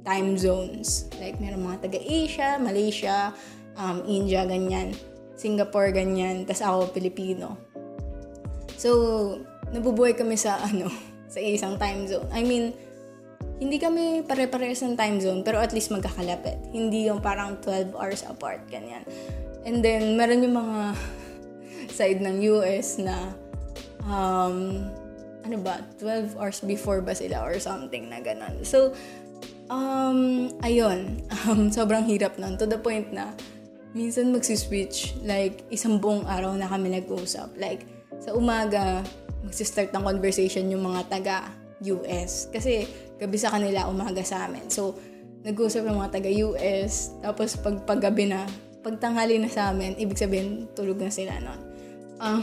[0.00, 1.12] time zones.
[1.20, 3.36] Like, meron mga taga-Asia, Malaysia,
[3.76, 4.96] um, India, ganyan.
[5.36, 6.48] Singapore, ganyan.
[6.48, 7.60] Tapos ako, Pilipino.
[8.80, 8.88] So,
[9.76, 10.88] nabubuhay kami sa, ano,
[11.28, 12.24] sa isang time zone.
[12.32, 12.72] I mean,
[13.58, 16.58] hindi kami pare-parehas ng time zone, pero at least magkakalapit.
[16.70, 19.02] Hindi yung parang 12 hours apart, ganyan.
[19.66, 20.78] And then, meron yung mga
[21.98, 23.34] side ng US na,
[24.06, 24.86] um,
[25.42, 28.62] ano ba, 12 hours before ba sila or something na ganun.
[28.62, 28.94] So,
[29.66, 32.54] um, ayun, um, sobrang hirap nun.
[32.62, 33.34] To the point na,
[33.90, 37.58] minsan magsiswitch, like, isang buong araw na kami nag-usap.
[37.58, 37.90] Like,
[38.22, 39.02] sa umaga,
[39.42, 41.36] magsistart ng conversation yung mga taga
[41.82, 42.46] US.
[42.50, 42.86] Kasi
[43.18, 44.70] gabi sa kanila, umaga sa amin.
[44.70, 44.94] So,
[45.42, 47.18] nag-usap yung mga taga-US.
[47.22, 48.46] Tapos pag paggabi na,
[48.82, 51.60] pagtanghali na sa amin, ibig sabihin, tulog na sila noon.
[52.18, 52.42] Um,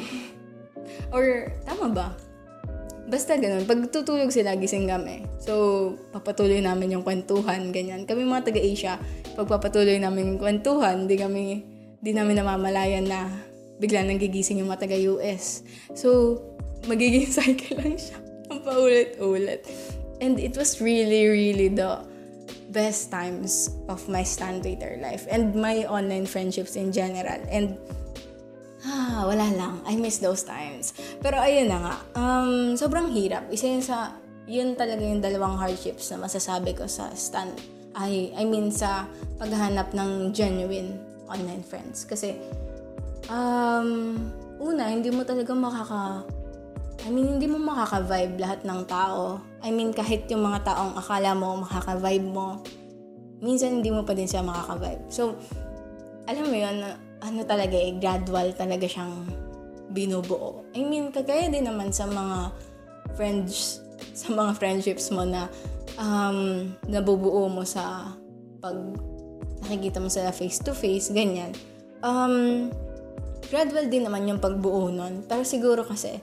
[1.15, 2.07] or, tama ba?
[3.05, 3.69] Basta ganun.
[3.69, 5.29] Pag tutulog sila, gising kami.
[5.37, 8.09] So, papatuloy namin yung kwentuhan, ganyan.
[8.09, 8.97] Kami mga taga-Asia,
[9.37, 11.61] pagpapatuloy namin yung kwentuhan, di kami,
[12.01, 13.29] di namin namamalayan na
[13.77, 15.61] bigla nang gigising yung mga taga-US.
[15.93, 16.41] So,
[16.89, 18.17] magiging cycle lang siya.
[18.49, 19.61] Ang paulit-ulit.
[20.21, 22.03] And it was really, really the
[22.71, 27.39] best times of my stand waiter life and my online friendships in general.
[27.47, 27.79] And
[28.85, 29.81] ah, wala lang.
[29.87, 30.93] I miss those times.
[31.23, 31.95] Pero ayun na nga.
[32.19, 33.47] Um, sobrang hirap.
[33.49, 37.55] Isa yun sa, yun talaga yung dalawang hardships na masasabi ko sa stand,
[37.95, 39.07] I, I mean sa
[39.39, 40.99] paghahanap ng genuine
[41.31, 42.03] online friends.
[42.03, 42.37] Kasi,
[43.31, 44.19] um,
[44.59, 46.27] una, hindi mo talaga makaka
[47.05, 49.37] I mean, hindi mo makaka-vibe lahat ng tao.
[49.61, 52.65] I mean, kahit yung mga taong akala mo makaka-vibe mo,
[53.45, 55.05] minsan hindi mo pa din siya makaka-vibe.
[55.13, 55.37] So,
[56.25, 56.81] alam mo yun,
[57.21, 59.21] ano talaga eh, gradual talaga siyang
[59.93, 60.65] binubuo.
[60.73, 62.49] I mean, kagaya din naman sa mga
[63.13, 63.85] friends,
[64.17, 65.45] sa mga friendships mo na
[66.01, 68.17] um, nabubuo mo sa
[68.65, 68.81] pag
[69.61, 71.53] nakikita mo sila face to face, ganyan.
[72.01, 72.69] Um,
[73.53, 75.21] gradual din naman yung pagbuo nun.
[75.29, 76.17] Pero siguro kasi,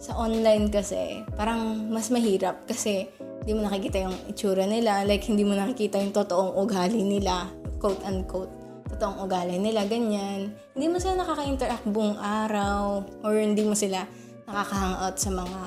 [0.00, 3.12] sa online kasi, parang mas mahirap kasi
[3.44, 5.04] hindi mo nakikita yung itsura nila.
[5.04, 7.52] Like, hindi mo nakikita yung totoong ugali nila.
[7.76, 8.52] Quote unquote.
[8.88, 10.56] Totoong ugali nila, ganyan.
[10.72, 13.04] Hindi mo sila nakaka-interact buong araw.
[13.24, 14.04] Or hindi mo sila
[14.48, 15.60] nakaka-hangout sa mga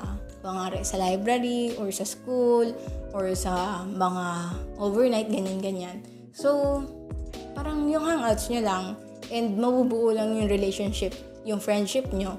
[0.44, 2.68] mga sa library or sa school
[3.16, 6.04] or sa mga overnight, ganyan-ganyan.
[6.36, 6.82] So,
[7.56, 8.84] parang yung hangouts nyo lang
[9.32, 11.16] and mabubuo lang yung relationship,
[11.48, 12.36] yung friendship nyo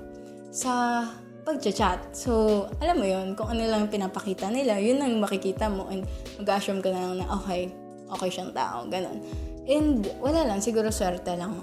[0.53, 1.03] sa
[1.45, 2.01] pag-chat.
[2.11, 6.03] So, alam mo yon kung ano lang pinapakita nila, yun ang makikita mo and
[6.41, 7.69] mag-assume ka na lang na okay,
[8.09, 9.21] okay siyang tao, ganun.
[9.69, 11.53] And wala lang, siguro swerte lang.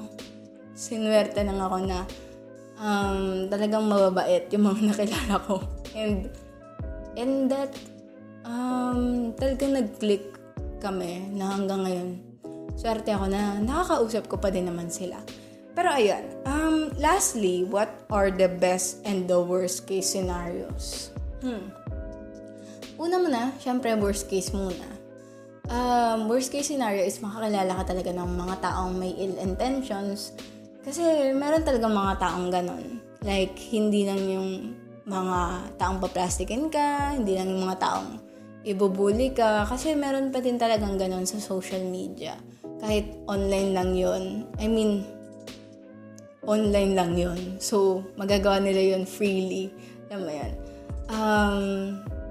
[0.79, 1.99] Sinwerte lang ako na
[2.79, 5.59] um, talagang mababait yung mga nakilala ko.
[5.99, 6.31] And,
[7.19, 7.75] and that,
[8.47, 10.31] um, talagang nag-click
[10.79, 12.11] kami na hanggang ngayon.
[12.79, 15.19] Swerte ako na nakakausap ko pa din naman sila.
[15.73, 21.13] Pero ayun, um, lastly, what are the best and the worst case scenarios?
[21.41, 21.73] Hmm.
[23.01, 24.85] Una muna, syempre worst case muna.
[25.73, 30.37] Um, worst case scenario is makakilala ka talaga ng mga taong may ill intentions.
[30.85, 32.87] Kasi meron talaga mga taong ganon.
[33.25, 34.49] Like, hindi lang yung
[35.09, 38.11] mga taong paplastikin ka, hindi lang yung mga taong
[38.67, 39.65] ibubuli ka.
[39.65, 42.37] Kasi meron pa din talagang ganon sa social media.
[42.83, 44.23] Kahit online lang yon
[44.59, 45.07] I mean,
[46.47, 49.71] online lang yon So, magagawa nila yon freely.
[50.11, 50.53] Alam mo yan.
[51.13, 51.65] Um,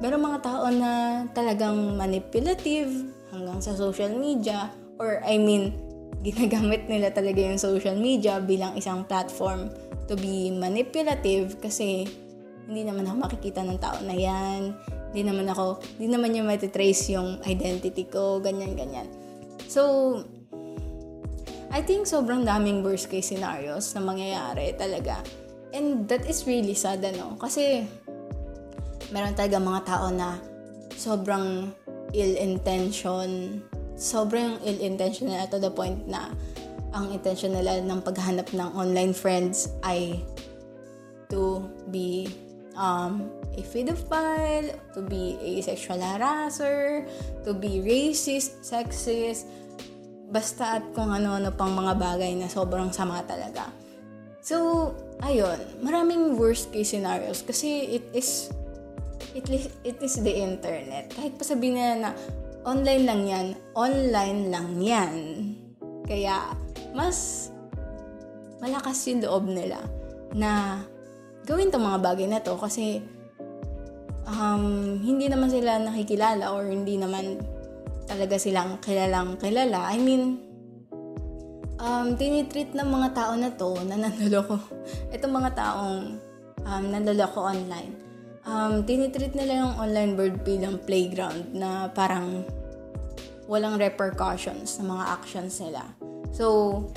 [0.02, 2.90] pero mga tao na talagang manipulative
[3.32, 5.72] hanggang sa social media or I mean,
[6.22, 9.72] ginagamit nila talaga yung social media bilang isang platform
[10.06, 12.06] to be manipulative kasi
[12.68, 14.76] hindi naman ako makikita ng tao na yan.
[15.12, 19.08] Hindi naman ako, hindi naman niya matitrace yung identity ko, ganyan, ganyan.
[19.68, 20.24] So,
[21.72, 25.24] I think sobrang daming worst case scenarios na mangyayari talaga.
[25.72, 27.40] And that is really sad, ano?
[27.40, 27.88] Kasi,
[29.16, 30.36] meron talaga mga tao na
[31.00, 31.72] sobrang
[32.12, 33.64] ill intention,
[33.96, 36.36] sobrang ill intention nila to the point na
[36.92, 40.20] ang intention nila ng paghanap ng online friends ay
[41.32, 42.28] to be
[42.76, 47.08] um, a pedophile, to be a sexual harasser,
[47.48, 49.48] to be racist, sexist,
[50.32, 53.68] basta at kung ano-ano pang mga bagay na sobrang sama talaga.
[54.42, 54.90] So,
[55.22, 58.50] ayun, maraming worst case scenarios kasi it is
[59.36, 59.46] it,
[59.84, 61.12] it is the internet.
[61.14, 62.12] Kahit pa sabihin nila na
[62.64, 65.14] online lang yan, online lang yan.
[66.08, 66.56] Kaya,
[66.96, 67.50] mas
[68.64, 69.84] malakas yung loob nila
[70.32, 70.82] na
[71.44, 73.02] gawin tong mga bagay na to kasi
[74.30, 77.42] um, hindi naman sila nakikilala or hindi naman
[78.12, 79.88] talaga silang kilalang kilala.
[79.88, 80.44] I mean,
[81.80, 84.60] um, tinitreat ng mga tao na to na nanloloko.
[85.16, 86.20] Itong mga taong
[86.68, 87.96] um, nanloloko online.
[88.44, 92.44] Um, tinitreat nila yung online bird bilang playground na parang
[93.48, 95.84] walang repercussions sa mga actions nila.
[96.36, 96.88] So,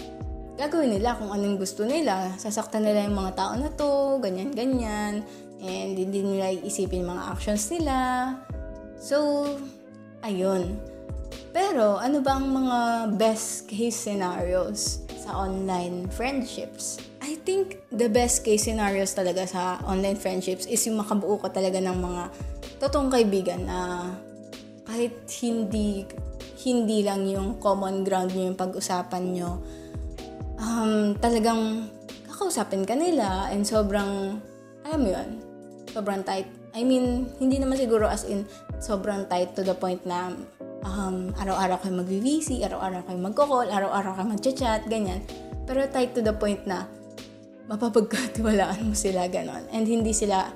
[0.59, 2.35] gagawin nila kung anong gusto nila.
[2.43, 5.23] Sasaktan nila yung mga tao na to, ganyan-ganyan.
[5.62, 7.97] And hindi nila iisipin mga actions nila.
[8.99, 9.47] So,
[10.25, 10.93] ayun.
[11.55, 12.78] Pero, ano ba ang mga
[13.14, 16.99] best case scenarios sa online friendships?
[17.24, 21.80] I think the best case scenarios talaga sa online friendships is yung makabuo ka talaga
[21.80, 22.22] ng mga
[22.82, 24.11] totoong kaibigan na
[24.85, 26.05] kahit hindi
[26.64, 29.61] hindi lang yung common ground nyo yung pag-usapan nyo,
[30.57, 31.93] um, talagang
[32.24, 34.41] kakausapin ka nila and sobrang,
[34.89, 35.28] alam mo yun,
[35.93, 36.49] sobrang tight.
[36.74, 38.49] I mean, hindi naman siguro as in
[38.80, 40.32] sobrang tight to the point na
[40.85, 45.24] um, araw-araw kayo mag-VC, araw-araw kayo mag-call, araw-araw kayo mag-chat, ganyan.
[45.64, 46.85] Pero tight to the point na
[47.66, 49.64] mapapagkatiwalaan mo sila ganon.
[49.72, 50.53] And hindi sila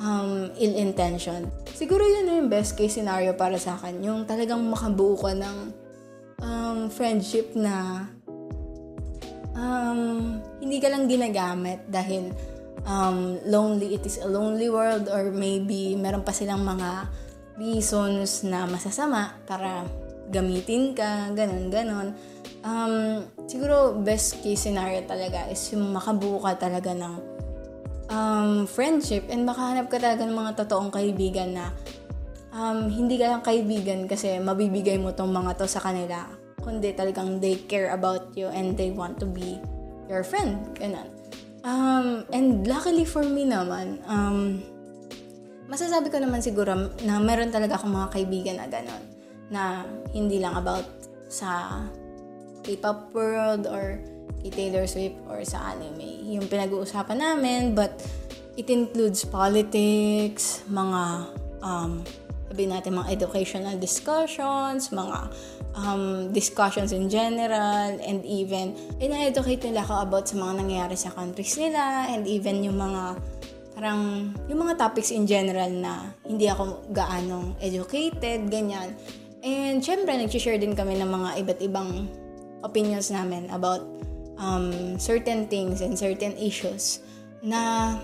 [0.00, 1.52] um, ill-intention.
[1.76, 4.00] Siguro yun yung best case scenario para sa akin.
[4.00, 5.56] Yung talagang makabuo ka ng
[6.40, 8.08] um, friendship na
[9.52, 12.32] um, hindi ka lang ginagamit dahil
[12.88, 17.06] um, lonely, it is a lonely world or maybe meron pa silang mga
[17.58, 19.84] reasons na masasama para
[20.30, 22.08] gamitin ka, ganun, ganun.
[22.62, 27.14] Um, siguro, best case scenario talaga is yung makabuo ka talaga ng
[28.12, 31.74] um, friendship and makahanap ka talaga ng mga totoong kaibigan na
[32.52, 36.28] um, hindi ka lang kaibigan kasi mabibigay mo tong mga to sa kanila
[36.68, 39.56] kundi talagang they care about you and they want to be
[40.10, 40.60] your friend.
[40.76, 41.08] Ganun.
[41.64, 44.60] Um, and luckily for me naman, um,
[45.68, 46.72] masasabi ko naman siguro
[47.04, 49.02] na meron talaga akong mga kaibigan na gano'n.
[49.52, 49.62] Na
[50.16, 50.88] hindi lang about
[51.28, 51.84] sa
[52.64, 54.00] K-pop world or
[54.40, 56.24] kay Taylor Swift or sa anime.
[56.32, 58.00] Yung pinag-uusapan namin, but
[58.56, 61.30] it includes politics, mga
[61.62, 62.02] um,
[62.48, 65.18] sabihin natin mga educational discussions, mga
[65.76, 71.54] um, discussions in general, and even ina-educate nila ako about sa mga nangyayari sa countries
[71.60, 73.20] nila, and even yung mga
[73.78, 78.90] parang yung mga topics in general na hindi ako gaanong educated, ganyan.
[79.46, 82.10] And syempre, nag-share din kami ng mga iba't ibang
[82.66, 83.86] opinions namin about
[84.34, 87.06] um, certain things and certain issues
[87.38, 87.94] na,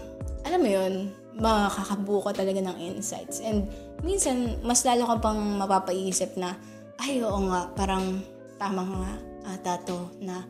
[0.46, 1.10] alam mo yun,
[1.42, 3.42] makakabuo ka talaga ng insights.
[3.42, 3.66] And
[4.06, 6.54] minsan, mas lalo ka pang mapapaisip na,
[7.02, 8.22] ay, oo nga, parang
[8.62, 9.10] tama nga
[9.58, 10.46] ata to na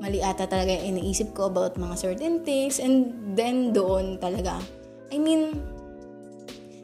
[0.00, 4.60] mali ata talaga yung iniisip ko about mga certain things and then doon talaga.
[5.08, 5.56] I mean,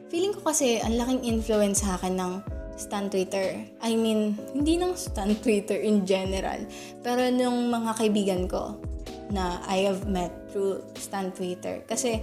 [0.09, 2.33] feeling ko kasi ang laking influence sa akin ng
[2.77, 3.61] stan Twitter.
[3.81, 6.65] I mean, hindi ng stan Twitter in general,
[7.05, 8.81] pero nung mga kaibigan ko
[9.33, 11.81] na I have met through stan Twitter.
[11.85, 12.21] Kasi,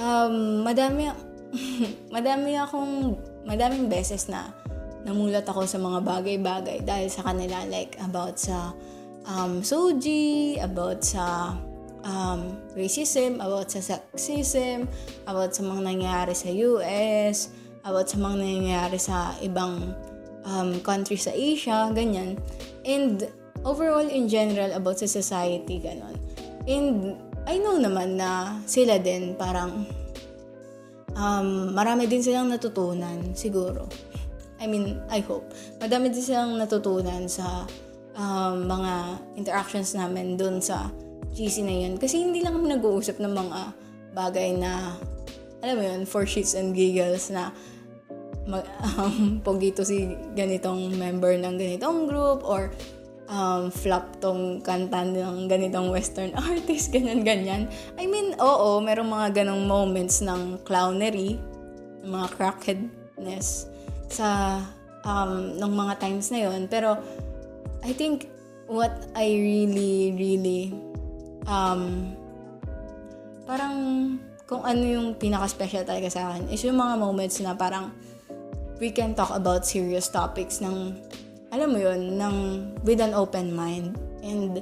[0.00, 1.08] um, madami,
[2.16, 4.52] madami akong, madaming beses na
[5.04, 8.72] namulat ako sa mga bagay-bagay dahil sa kanila like about sa
[9.28, 11.56] um, Soji, about sa
[12.04, 14.86] um, racism, about sa sexism,
[15.26, 17.52] about sa mga nangyayari sa US,
[17.84, 19.92] about sa mga nangyayari sa ibang
[20.44, 22.36] um, country sa Asia, ganyan.
[22.84, 23.24] And
[23.64, 26.16] overall in general about sa society, ganon.
[26.68, 29.84] And I know naman na sila din parang
[31.16, 33.88] um, marami din silang natutunan, siguro.
[34.60, 35.44] I mean, I hope.
[35.76, 37.68] Madami din silang natutunan sa
[38.14, 38.92] um, mga
[39.38, 40.90] interactions namin dun sa
[41.34, 41.94] GC na yun.
[41.98, 43.60] Kasi hindi lang kami nag-uusap ng mga
[44.14, 44.94] bagay na,
[45.60, 47.50] alam mo yun, for shits and giggles na
[48.46, 48.64] mag,
[48.98, 52.70] um, pogi to si ganitong member ng ganitong group or
[53.28, 57.68] um, flop tong kanta ng ganitong western artist, ganyan-ganyan.
[57.98, 61.40] I mean, oo, merong mga ganong moments ng clownery,
[62.04, 63.68] mga crackheadness
[64.12, 64.60] sa
[65.02, 67.00] um, ng mga times na yon Pero,
[67.84, 68.32] I think
[68.64, 70.72] what I really, really
[71.44, 72.16] um,
[73.44, 73.76] parang
[74.48, 77.92] kung ano yung pinaka-special talaga sa akin is yung mga moments na parang
[78.80, 80.96] we can talk about serious topics ng
[81.54, 82.36] alam mo yun, ng
[82.82, 83.94] with an open mind.
[84.24, 84.58] And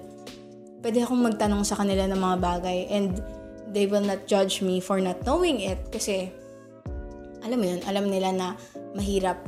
[0.85, 3.23] pwede akong magtanong sa kanila ng mga bagay and
[3.73, 6.29] they will not judge me for not knowing it kasi
[7.41, 8.47] alam mo yun, alam nila na
[8.93, 9.41] mahirap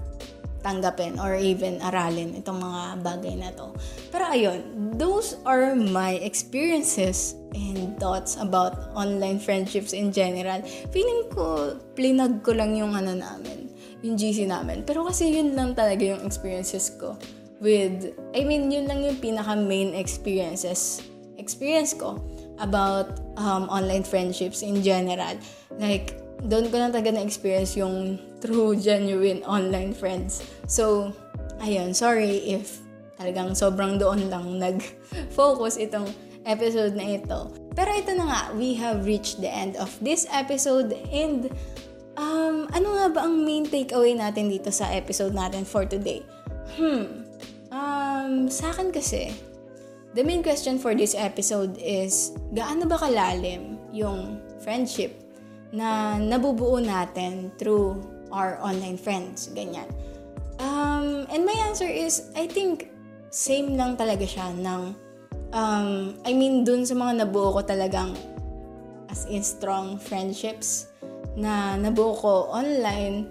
[0.64, 3.76] tanggapin or even aralin itong mga bagay na to.
[4.08, 4.64] Pero ayun,
[4.96, 10.64] those are my experiences and thoughts about online friendships in general.
[10.90, 13.68] Feeling ko, plinag ko lang yung ano namin,
[14.00, 14.82] yung GC namin.
[14.88, 17.14] Pero kasi yun lang talaga yung experiences ko
[17.60, 21.04] with, I mean, yun lang yung pinaka main experiences,
[21.36, 22.18] experience ko
[22.58, 25.36] about um, online friendships in general.
[25.78, 30.42] Like, doon ko lang talaga na-experience yung true, genuine online friends.
[30.66, 31.14] So,
[31.62, 32.82] ayun, sorry if
[33.16, 36.10] talagang sobrang doon lang nag-focus itong
[36.44, 37.48] episode na ito.
[37.72, 41.48] Pero ito na nga, we have reached the end of this episode and
[42.20, 46.20] um, ano nga ba ang main takeaway natin dito sa episode natin for today?
[46.76, 47.24] Hmm,
[47.72, 49.32] um, sa akin kasi,
[50.12, 55.23] the main question for this episode is, gaano ba kalalim yung friendship
[55.74, 57.98] na nabubuo natin through
[58.30, 59.90] our online friends, ganyan.
[60.62, 62.94] Um, and my answer is, I think,
[63.34, 64.94] same lang talaga siya ng,
[65.50, 68.14] um, I mean, dun sa mga nabuo ko talagang
[69.10, 70.94] as in strong friendships
[71.34, 73.26] na nabuo ko online,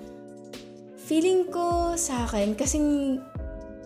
[1.00, 3.20] feeling ko sa akin kasing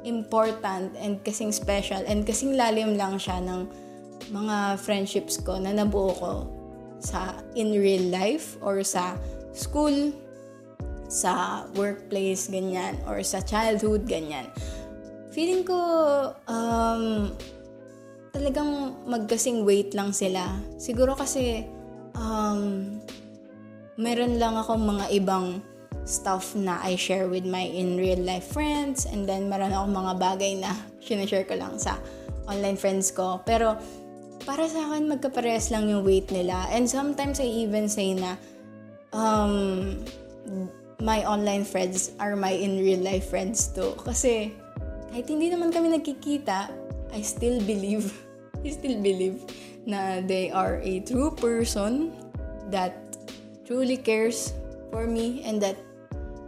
[0.01, 3.69] important and kasing special and kasing lalim lang siya ng
[4.33, 6.56] mga friendships ko na nabuo ko
[6.97, 9.15] sa in real life or sa
[9.53, 10.13] school,
[11.07, 14.49] sa workplace, ganyan, or sa childhood, ganyan.
[15.31, 15.79] Feeling ko,
[16.49, 17.31] um,
[18.33, 20.57] talagang magkasing weight lang sila.
[20.77, 21.65] Siguro kasi,
[22.17, 22.97] um,
[23.97, 25.61] meron lang akong mga ibang
[26.07, 30.13] stuff na I share with my in real life friends and then meron akong mga
[30.15, 30.71] bagay na
[31.05, 31.99] sinashare ko lang sa
[32.47, 33.43] online friends ko.
[33.43, 33.75] Pero,
[34.47, 36.71] para sa akin, magkaparehas lang yung weight nila.
[36.71, 38.39] And sometimes I even say na,
[39.11, 39.99] um,
[41.03, 43.91] my online friends are my in real life friends too.
[43.99, 44.55] Kasi,
[45.11, 46.71] kahit hindi naman kami nagkikita,
[47.11, 48.07] I still believe,
[48.63, 49.43] I still believe
[49.83, 52.15] na they are a true person
[52.71, 52.95] that
[53.67, 54.55] truly cares
[54.95, 55.75] for me and that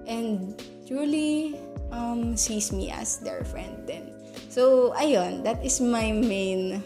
[0.08, 0.56] and
[0.88, 1.60] truly
[1.92, 4.16] um, sees me as their friend then.
[4.48, 6.80] So, ayun, that is my main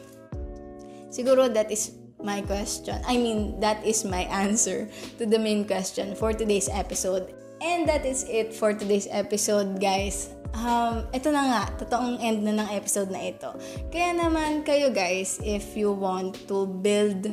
[1.13, 1.93] siguro that is
[2.23, 2.97] my question.
[3.05, 4.89] I mean, that is my answer
[5.19, 7.35] to the main question for today's episode.
[7.61, 10.33] And that is it for today's episode, guys.
[10.55, 13.53] Um, ito na nga, totoong end na ng episode na ito.
[13.89, 17.25] Kaya naman kayo guys, if you want to build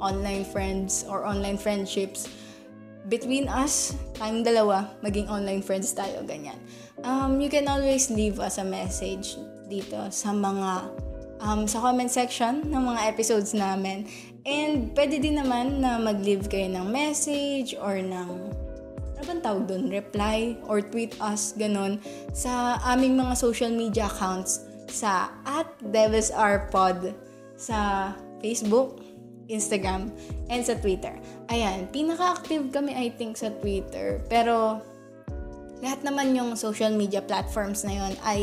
[0.00, 2.28] online friends or online friendships
[3.12, 6.56] between us, tayong dalawa, maging online friends tayo, ganyan.
[7.04, 9.36] Um, you can always leave us a message
[9.68, 10.88] dito sa mga
[11.44, 14.08] um, sa comment section ng mga episodes namin.
[14.48, 18.28] And pwede din naman na mag-leave kayo ng message or ng
[19.14, 19.92] ano bang tawag doon?
[19.92, 22.00] Reply or tweet us, ganun,
[22.34, 25.68] sa aming mga social media accounts sa at
[26.72, 27.14] Pod
[27.54, 28.10] sa
[28.42, 29.00] Facebook,
[29.48, 30.12] Instagram,
[30.50, 31.14] and sa Twitter.
[31.48, 34.20] Ayan, pinaka-active kami I think sa Twitter.
[34.28, 34.82] Pero
[35.82, 38.40] lahat naman yung social media platforms na yon ay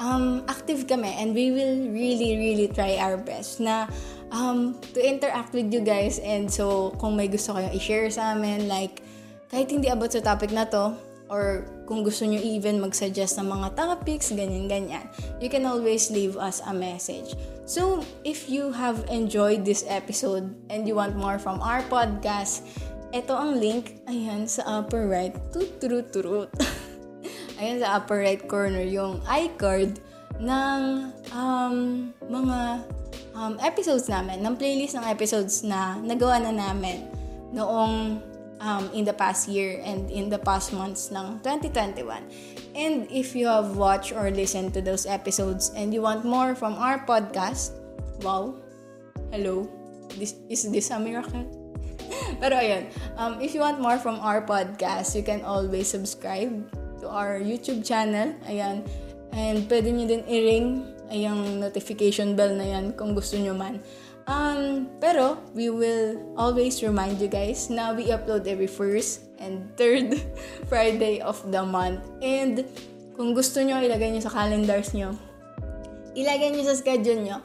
[0.00, 3.90] um, active kami and we will really, really try our best na
[4.32, 8.70] um, to interact with you guys and so kung may gusto kayong i-share sa amin
[8.70, 9.04] like
[9.50, 10.94] kahit hindi about sa topic na to,
[11.26, 15.06] or kung gusto nyo even mag-suggest ng mga topics, ganyan-ganyan,
[15.42, 17.34] you can always leave us a message.
[17.66, 22.66] So, if you have enjoyed this episode and you want more from our podcast,
[23.10, 26.50] ito ang link, ayan, sa upper right, tutrut
[27.58, 29.98] ayan, sa upper right corner, yung iCard
[30.38, 31.76] ng um,
[32.30, 32.58] mga
[33.34, 37.04] um, episodes namin, ng playlist ng episodes na nagawa na namin
[37.50, 38.22] noong
[38.62, 42.22] um, in the past year and in the past months ng 2021.
[42.78, 46.78] And if you have watched or listened to those episodes and you want more from
[46.78, 47.74] our podcast,
[48.22, 48.54] wow,
[49.34, 49.66] hello,
[50.14, 51.59] this, is this a miracle?
[52.42, 56.52] Pero ayun, um, if you want more from our podcast, you can always subscribe
[57.00, 58.34] to our YouTube channel.
[58.46, 58.84] Ayan.
[59.30, 63.82] And pwede nyo din i-ring yung notification bell na yan kung gusto nyo man.
[64.30, 70.22] Um, pero, we will always remind you guys na we upload every first and third
[70.70, 71.98] Friday of the month.
[72.22, 72.62] And,
[73.18, 75.18] kung gusto nyo, ilagay nyo sa calendars nyo.
[76.14, 77.42] Ilagay nyo sa schedule nyo.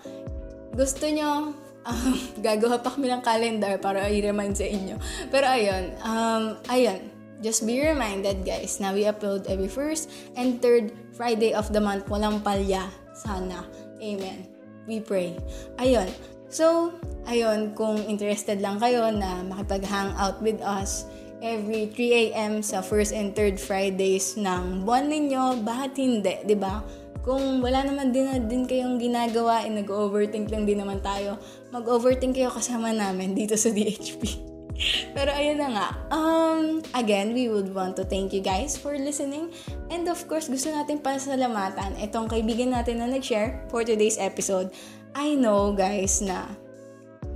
[0.77, 4.97] Gusto nyo, um, gagawa pa kami ng calendar para i-remind sa inyo.
[5.29, 6.99] Pero ayun, um, ayun,
[7.39, 12.09] just be reminded guys na we upload every first and third Friday of the month.
[12.09, 12.89] Walang palya.
[13.15, 13.63] Sana.
[14.03, 14.49] Amen.
[14.85, 15.39] We pray.
[15.79, 16.11] Ayun.
[16.51, 16.93] So,
[17.25, 21.09] ayun, kung interested lang kayo na makipag-hangout with us
[21.43, 22.53] every 3 a.m.
[22.63, 26.85] sa first and third Fridays ng buwan ninyo, bakit hindi, ba?
[27.25, 31.41] Kung wala naman din na din kayong ginagawa, eh, nag-overthink lang din naman tayo,
[31.75, 34.23] mag-overthink kayo kasama namin dito sa DHP.
[35.15, 35.87] Pero ayun na nga.
[36.11, 39.51] Um, again, we would want to thank you guys for listening.
[39.91, 44.71] And of course, gusto natin pasalamatan itong kaibigan natin na nag-share for today's episode
[45.15, 46.43] I know guys na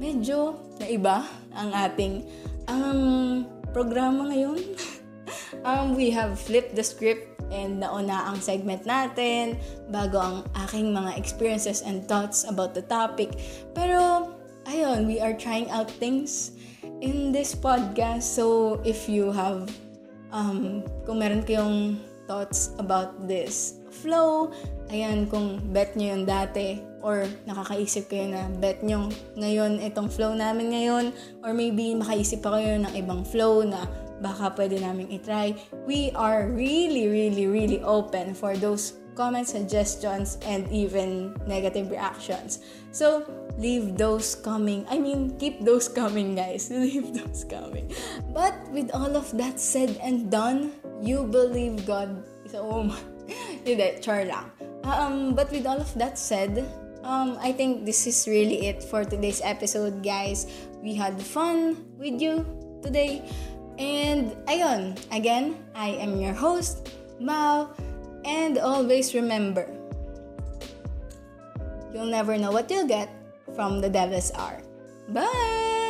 [0.03, 1.23] medyo naiba
[1.55, 2.27] ang ating
[2.67, 4.59] um, programa ngayon.
[5.67, 9.57] um, we have flipped the script and nauna ang segment natin
[9.89, 13.35] bago ang aking mga experiences and thoughts about the topic.
[13.73, 14.33] Pero,
[14.69, 16.53] ayun, we are trying out things
[17.01, 18.25] in this podcast.
[18.25, 19.69] So, if you have,
[20.31, 21.99] um, kung meron kayong
[22.29, 24.53] thoughts about this flow,
[24.93, 29.07] ayan, kung bet nyo yung dati, or nakakaisip kayo na bet nyo
[29.39, 31.05] ngayon itong flow namin ngayon
[31.43, 33.87] or maybe makaisip pa kayo ng ibang flow na
[34.21, 35.57] baka pwede namin itry.
[35.87, 42.63] We are really, really, really open for those comments, suggestions, and even negative reactions.
[42.95, 43.27] So,
[43.59, 44.87] leave those coming.
[44.87, 46.71] I mean, keep those coming, guys.
[46.73, 47.91] Leave those coming.
[48.31, 50.71] But with all of that said and done,
[51.03, 52.97] you believe God is a woman.
[53.67, 54.47] Hindi, char lang.
[54.87, 56.63] Um, but with all of that said,
[57.03, 60.47] um, I think this is really it for today's episode, guys.
[60.81, 62.47] We had fun with you
[62.81, 63.27] today.
[63.79, 67.71] And ayun, again, I am your host, Mao,
[68.27, 69.71] and always remember,
[71.95, 73.07] you'll never know what you'll get
[73.55, 74.59] from the Devil's Hour.
[75.07, 75.88] Bye!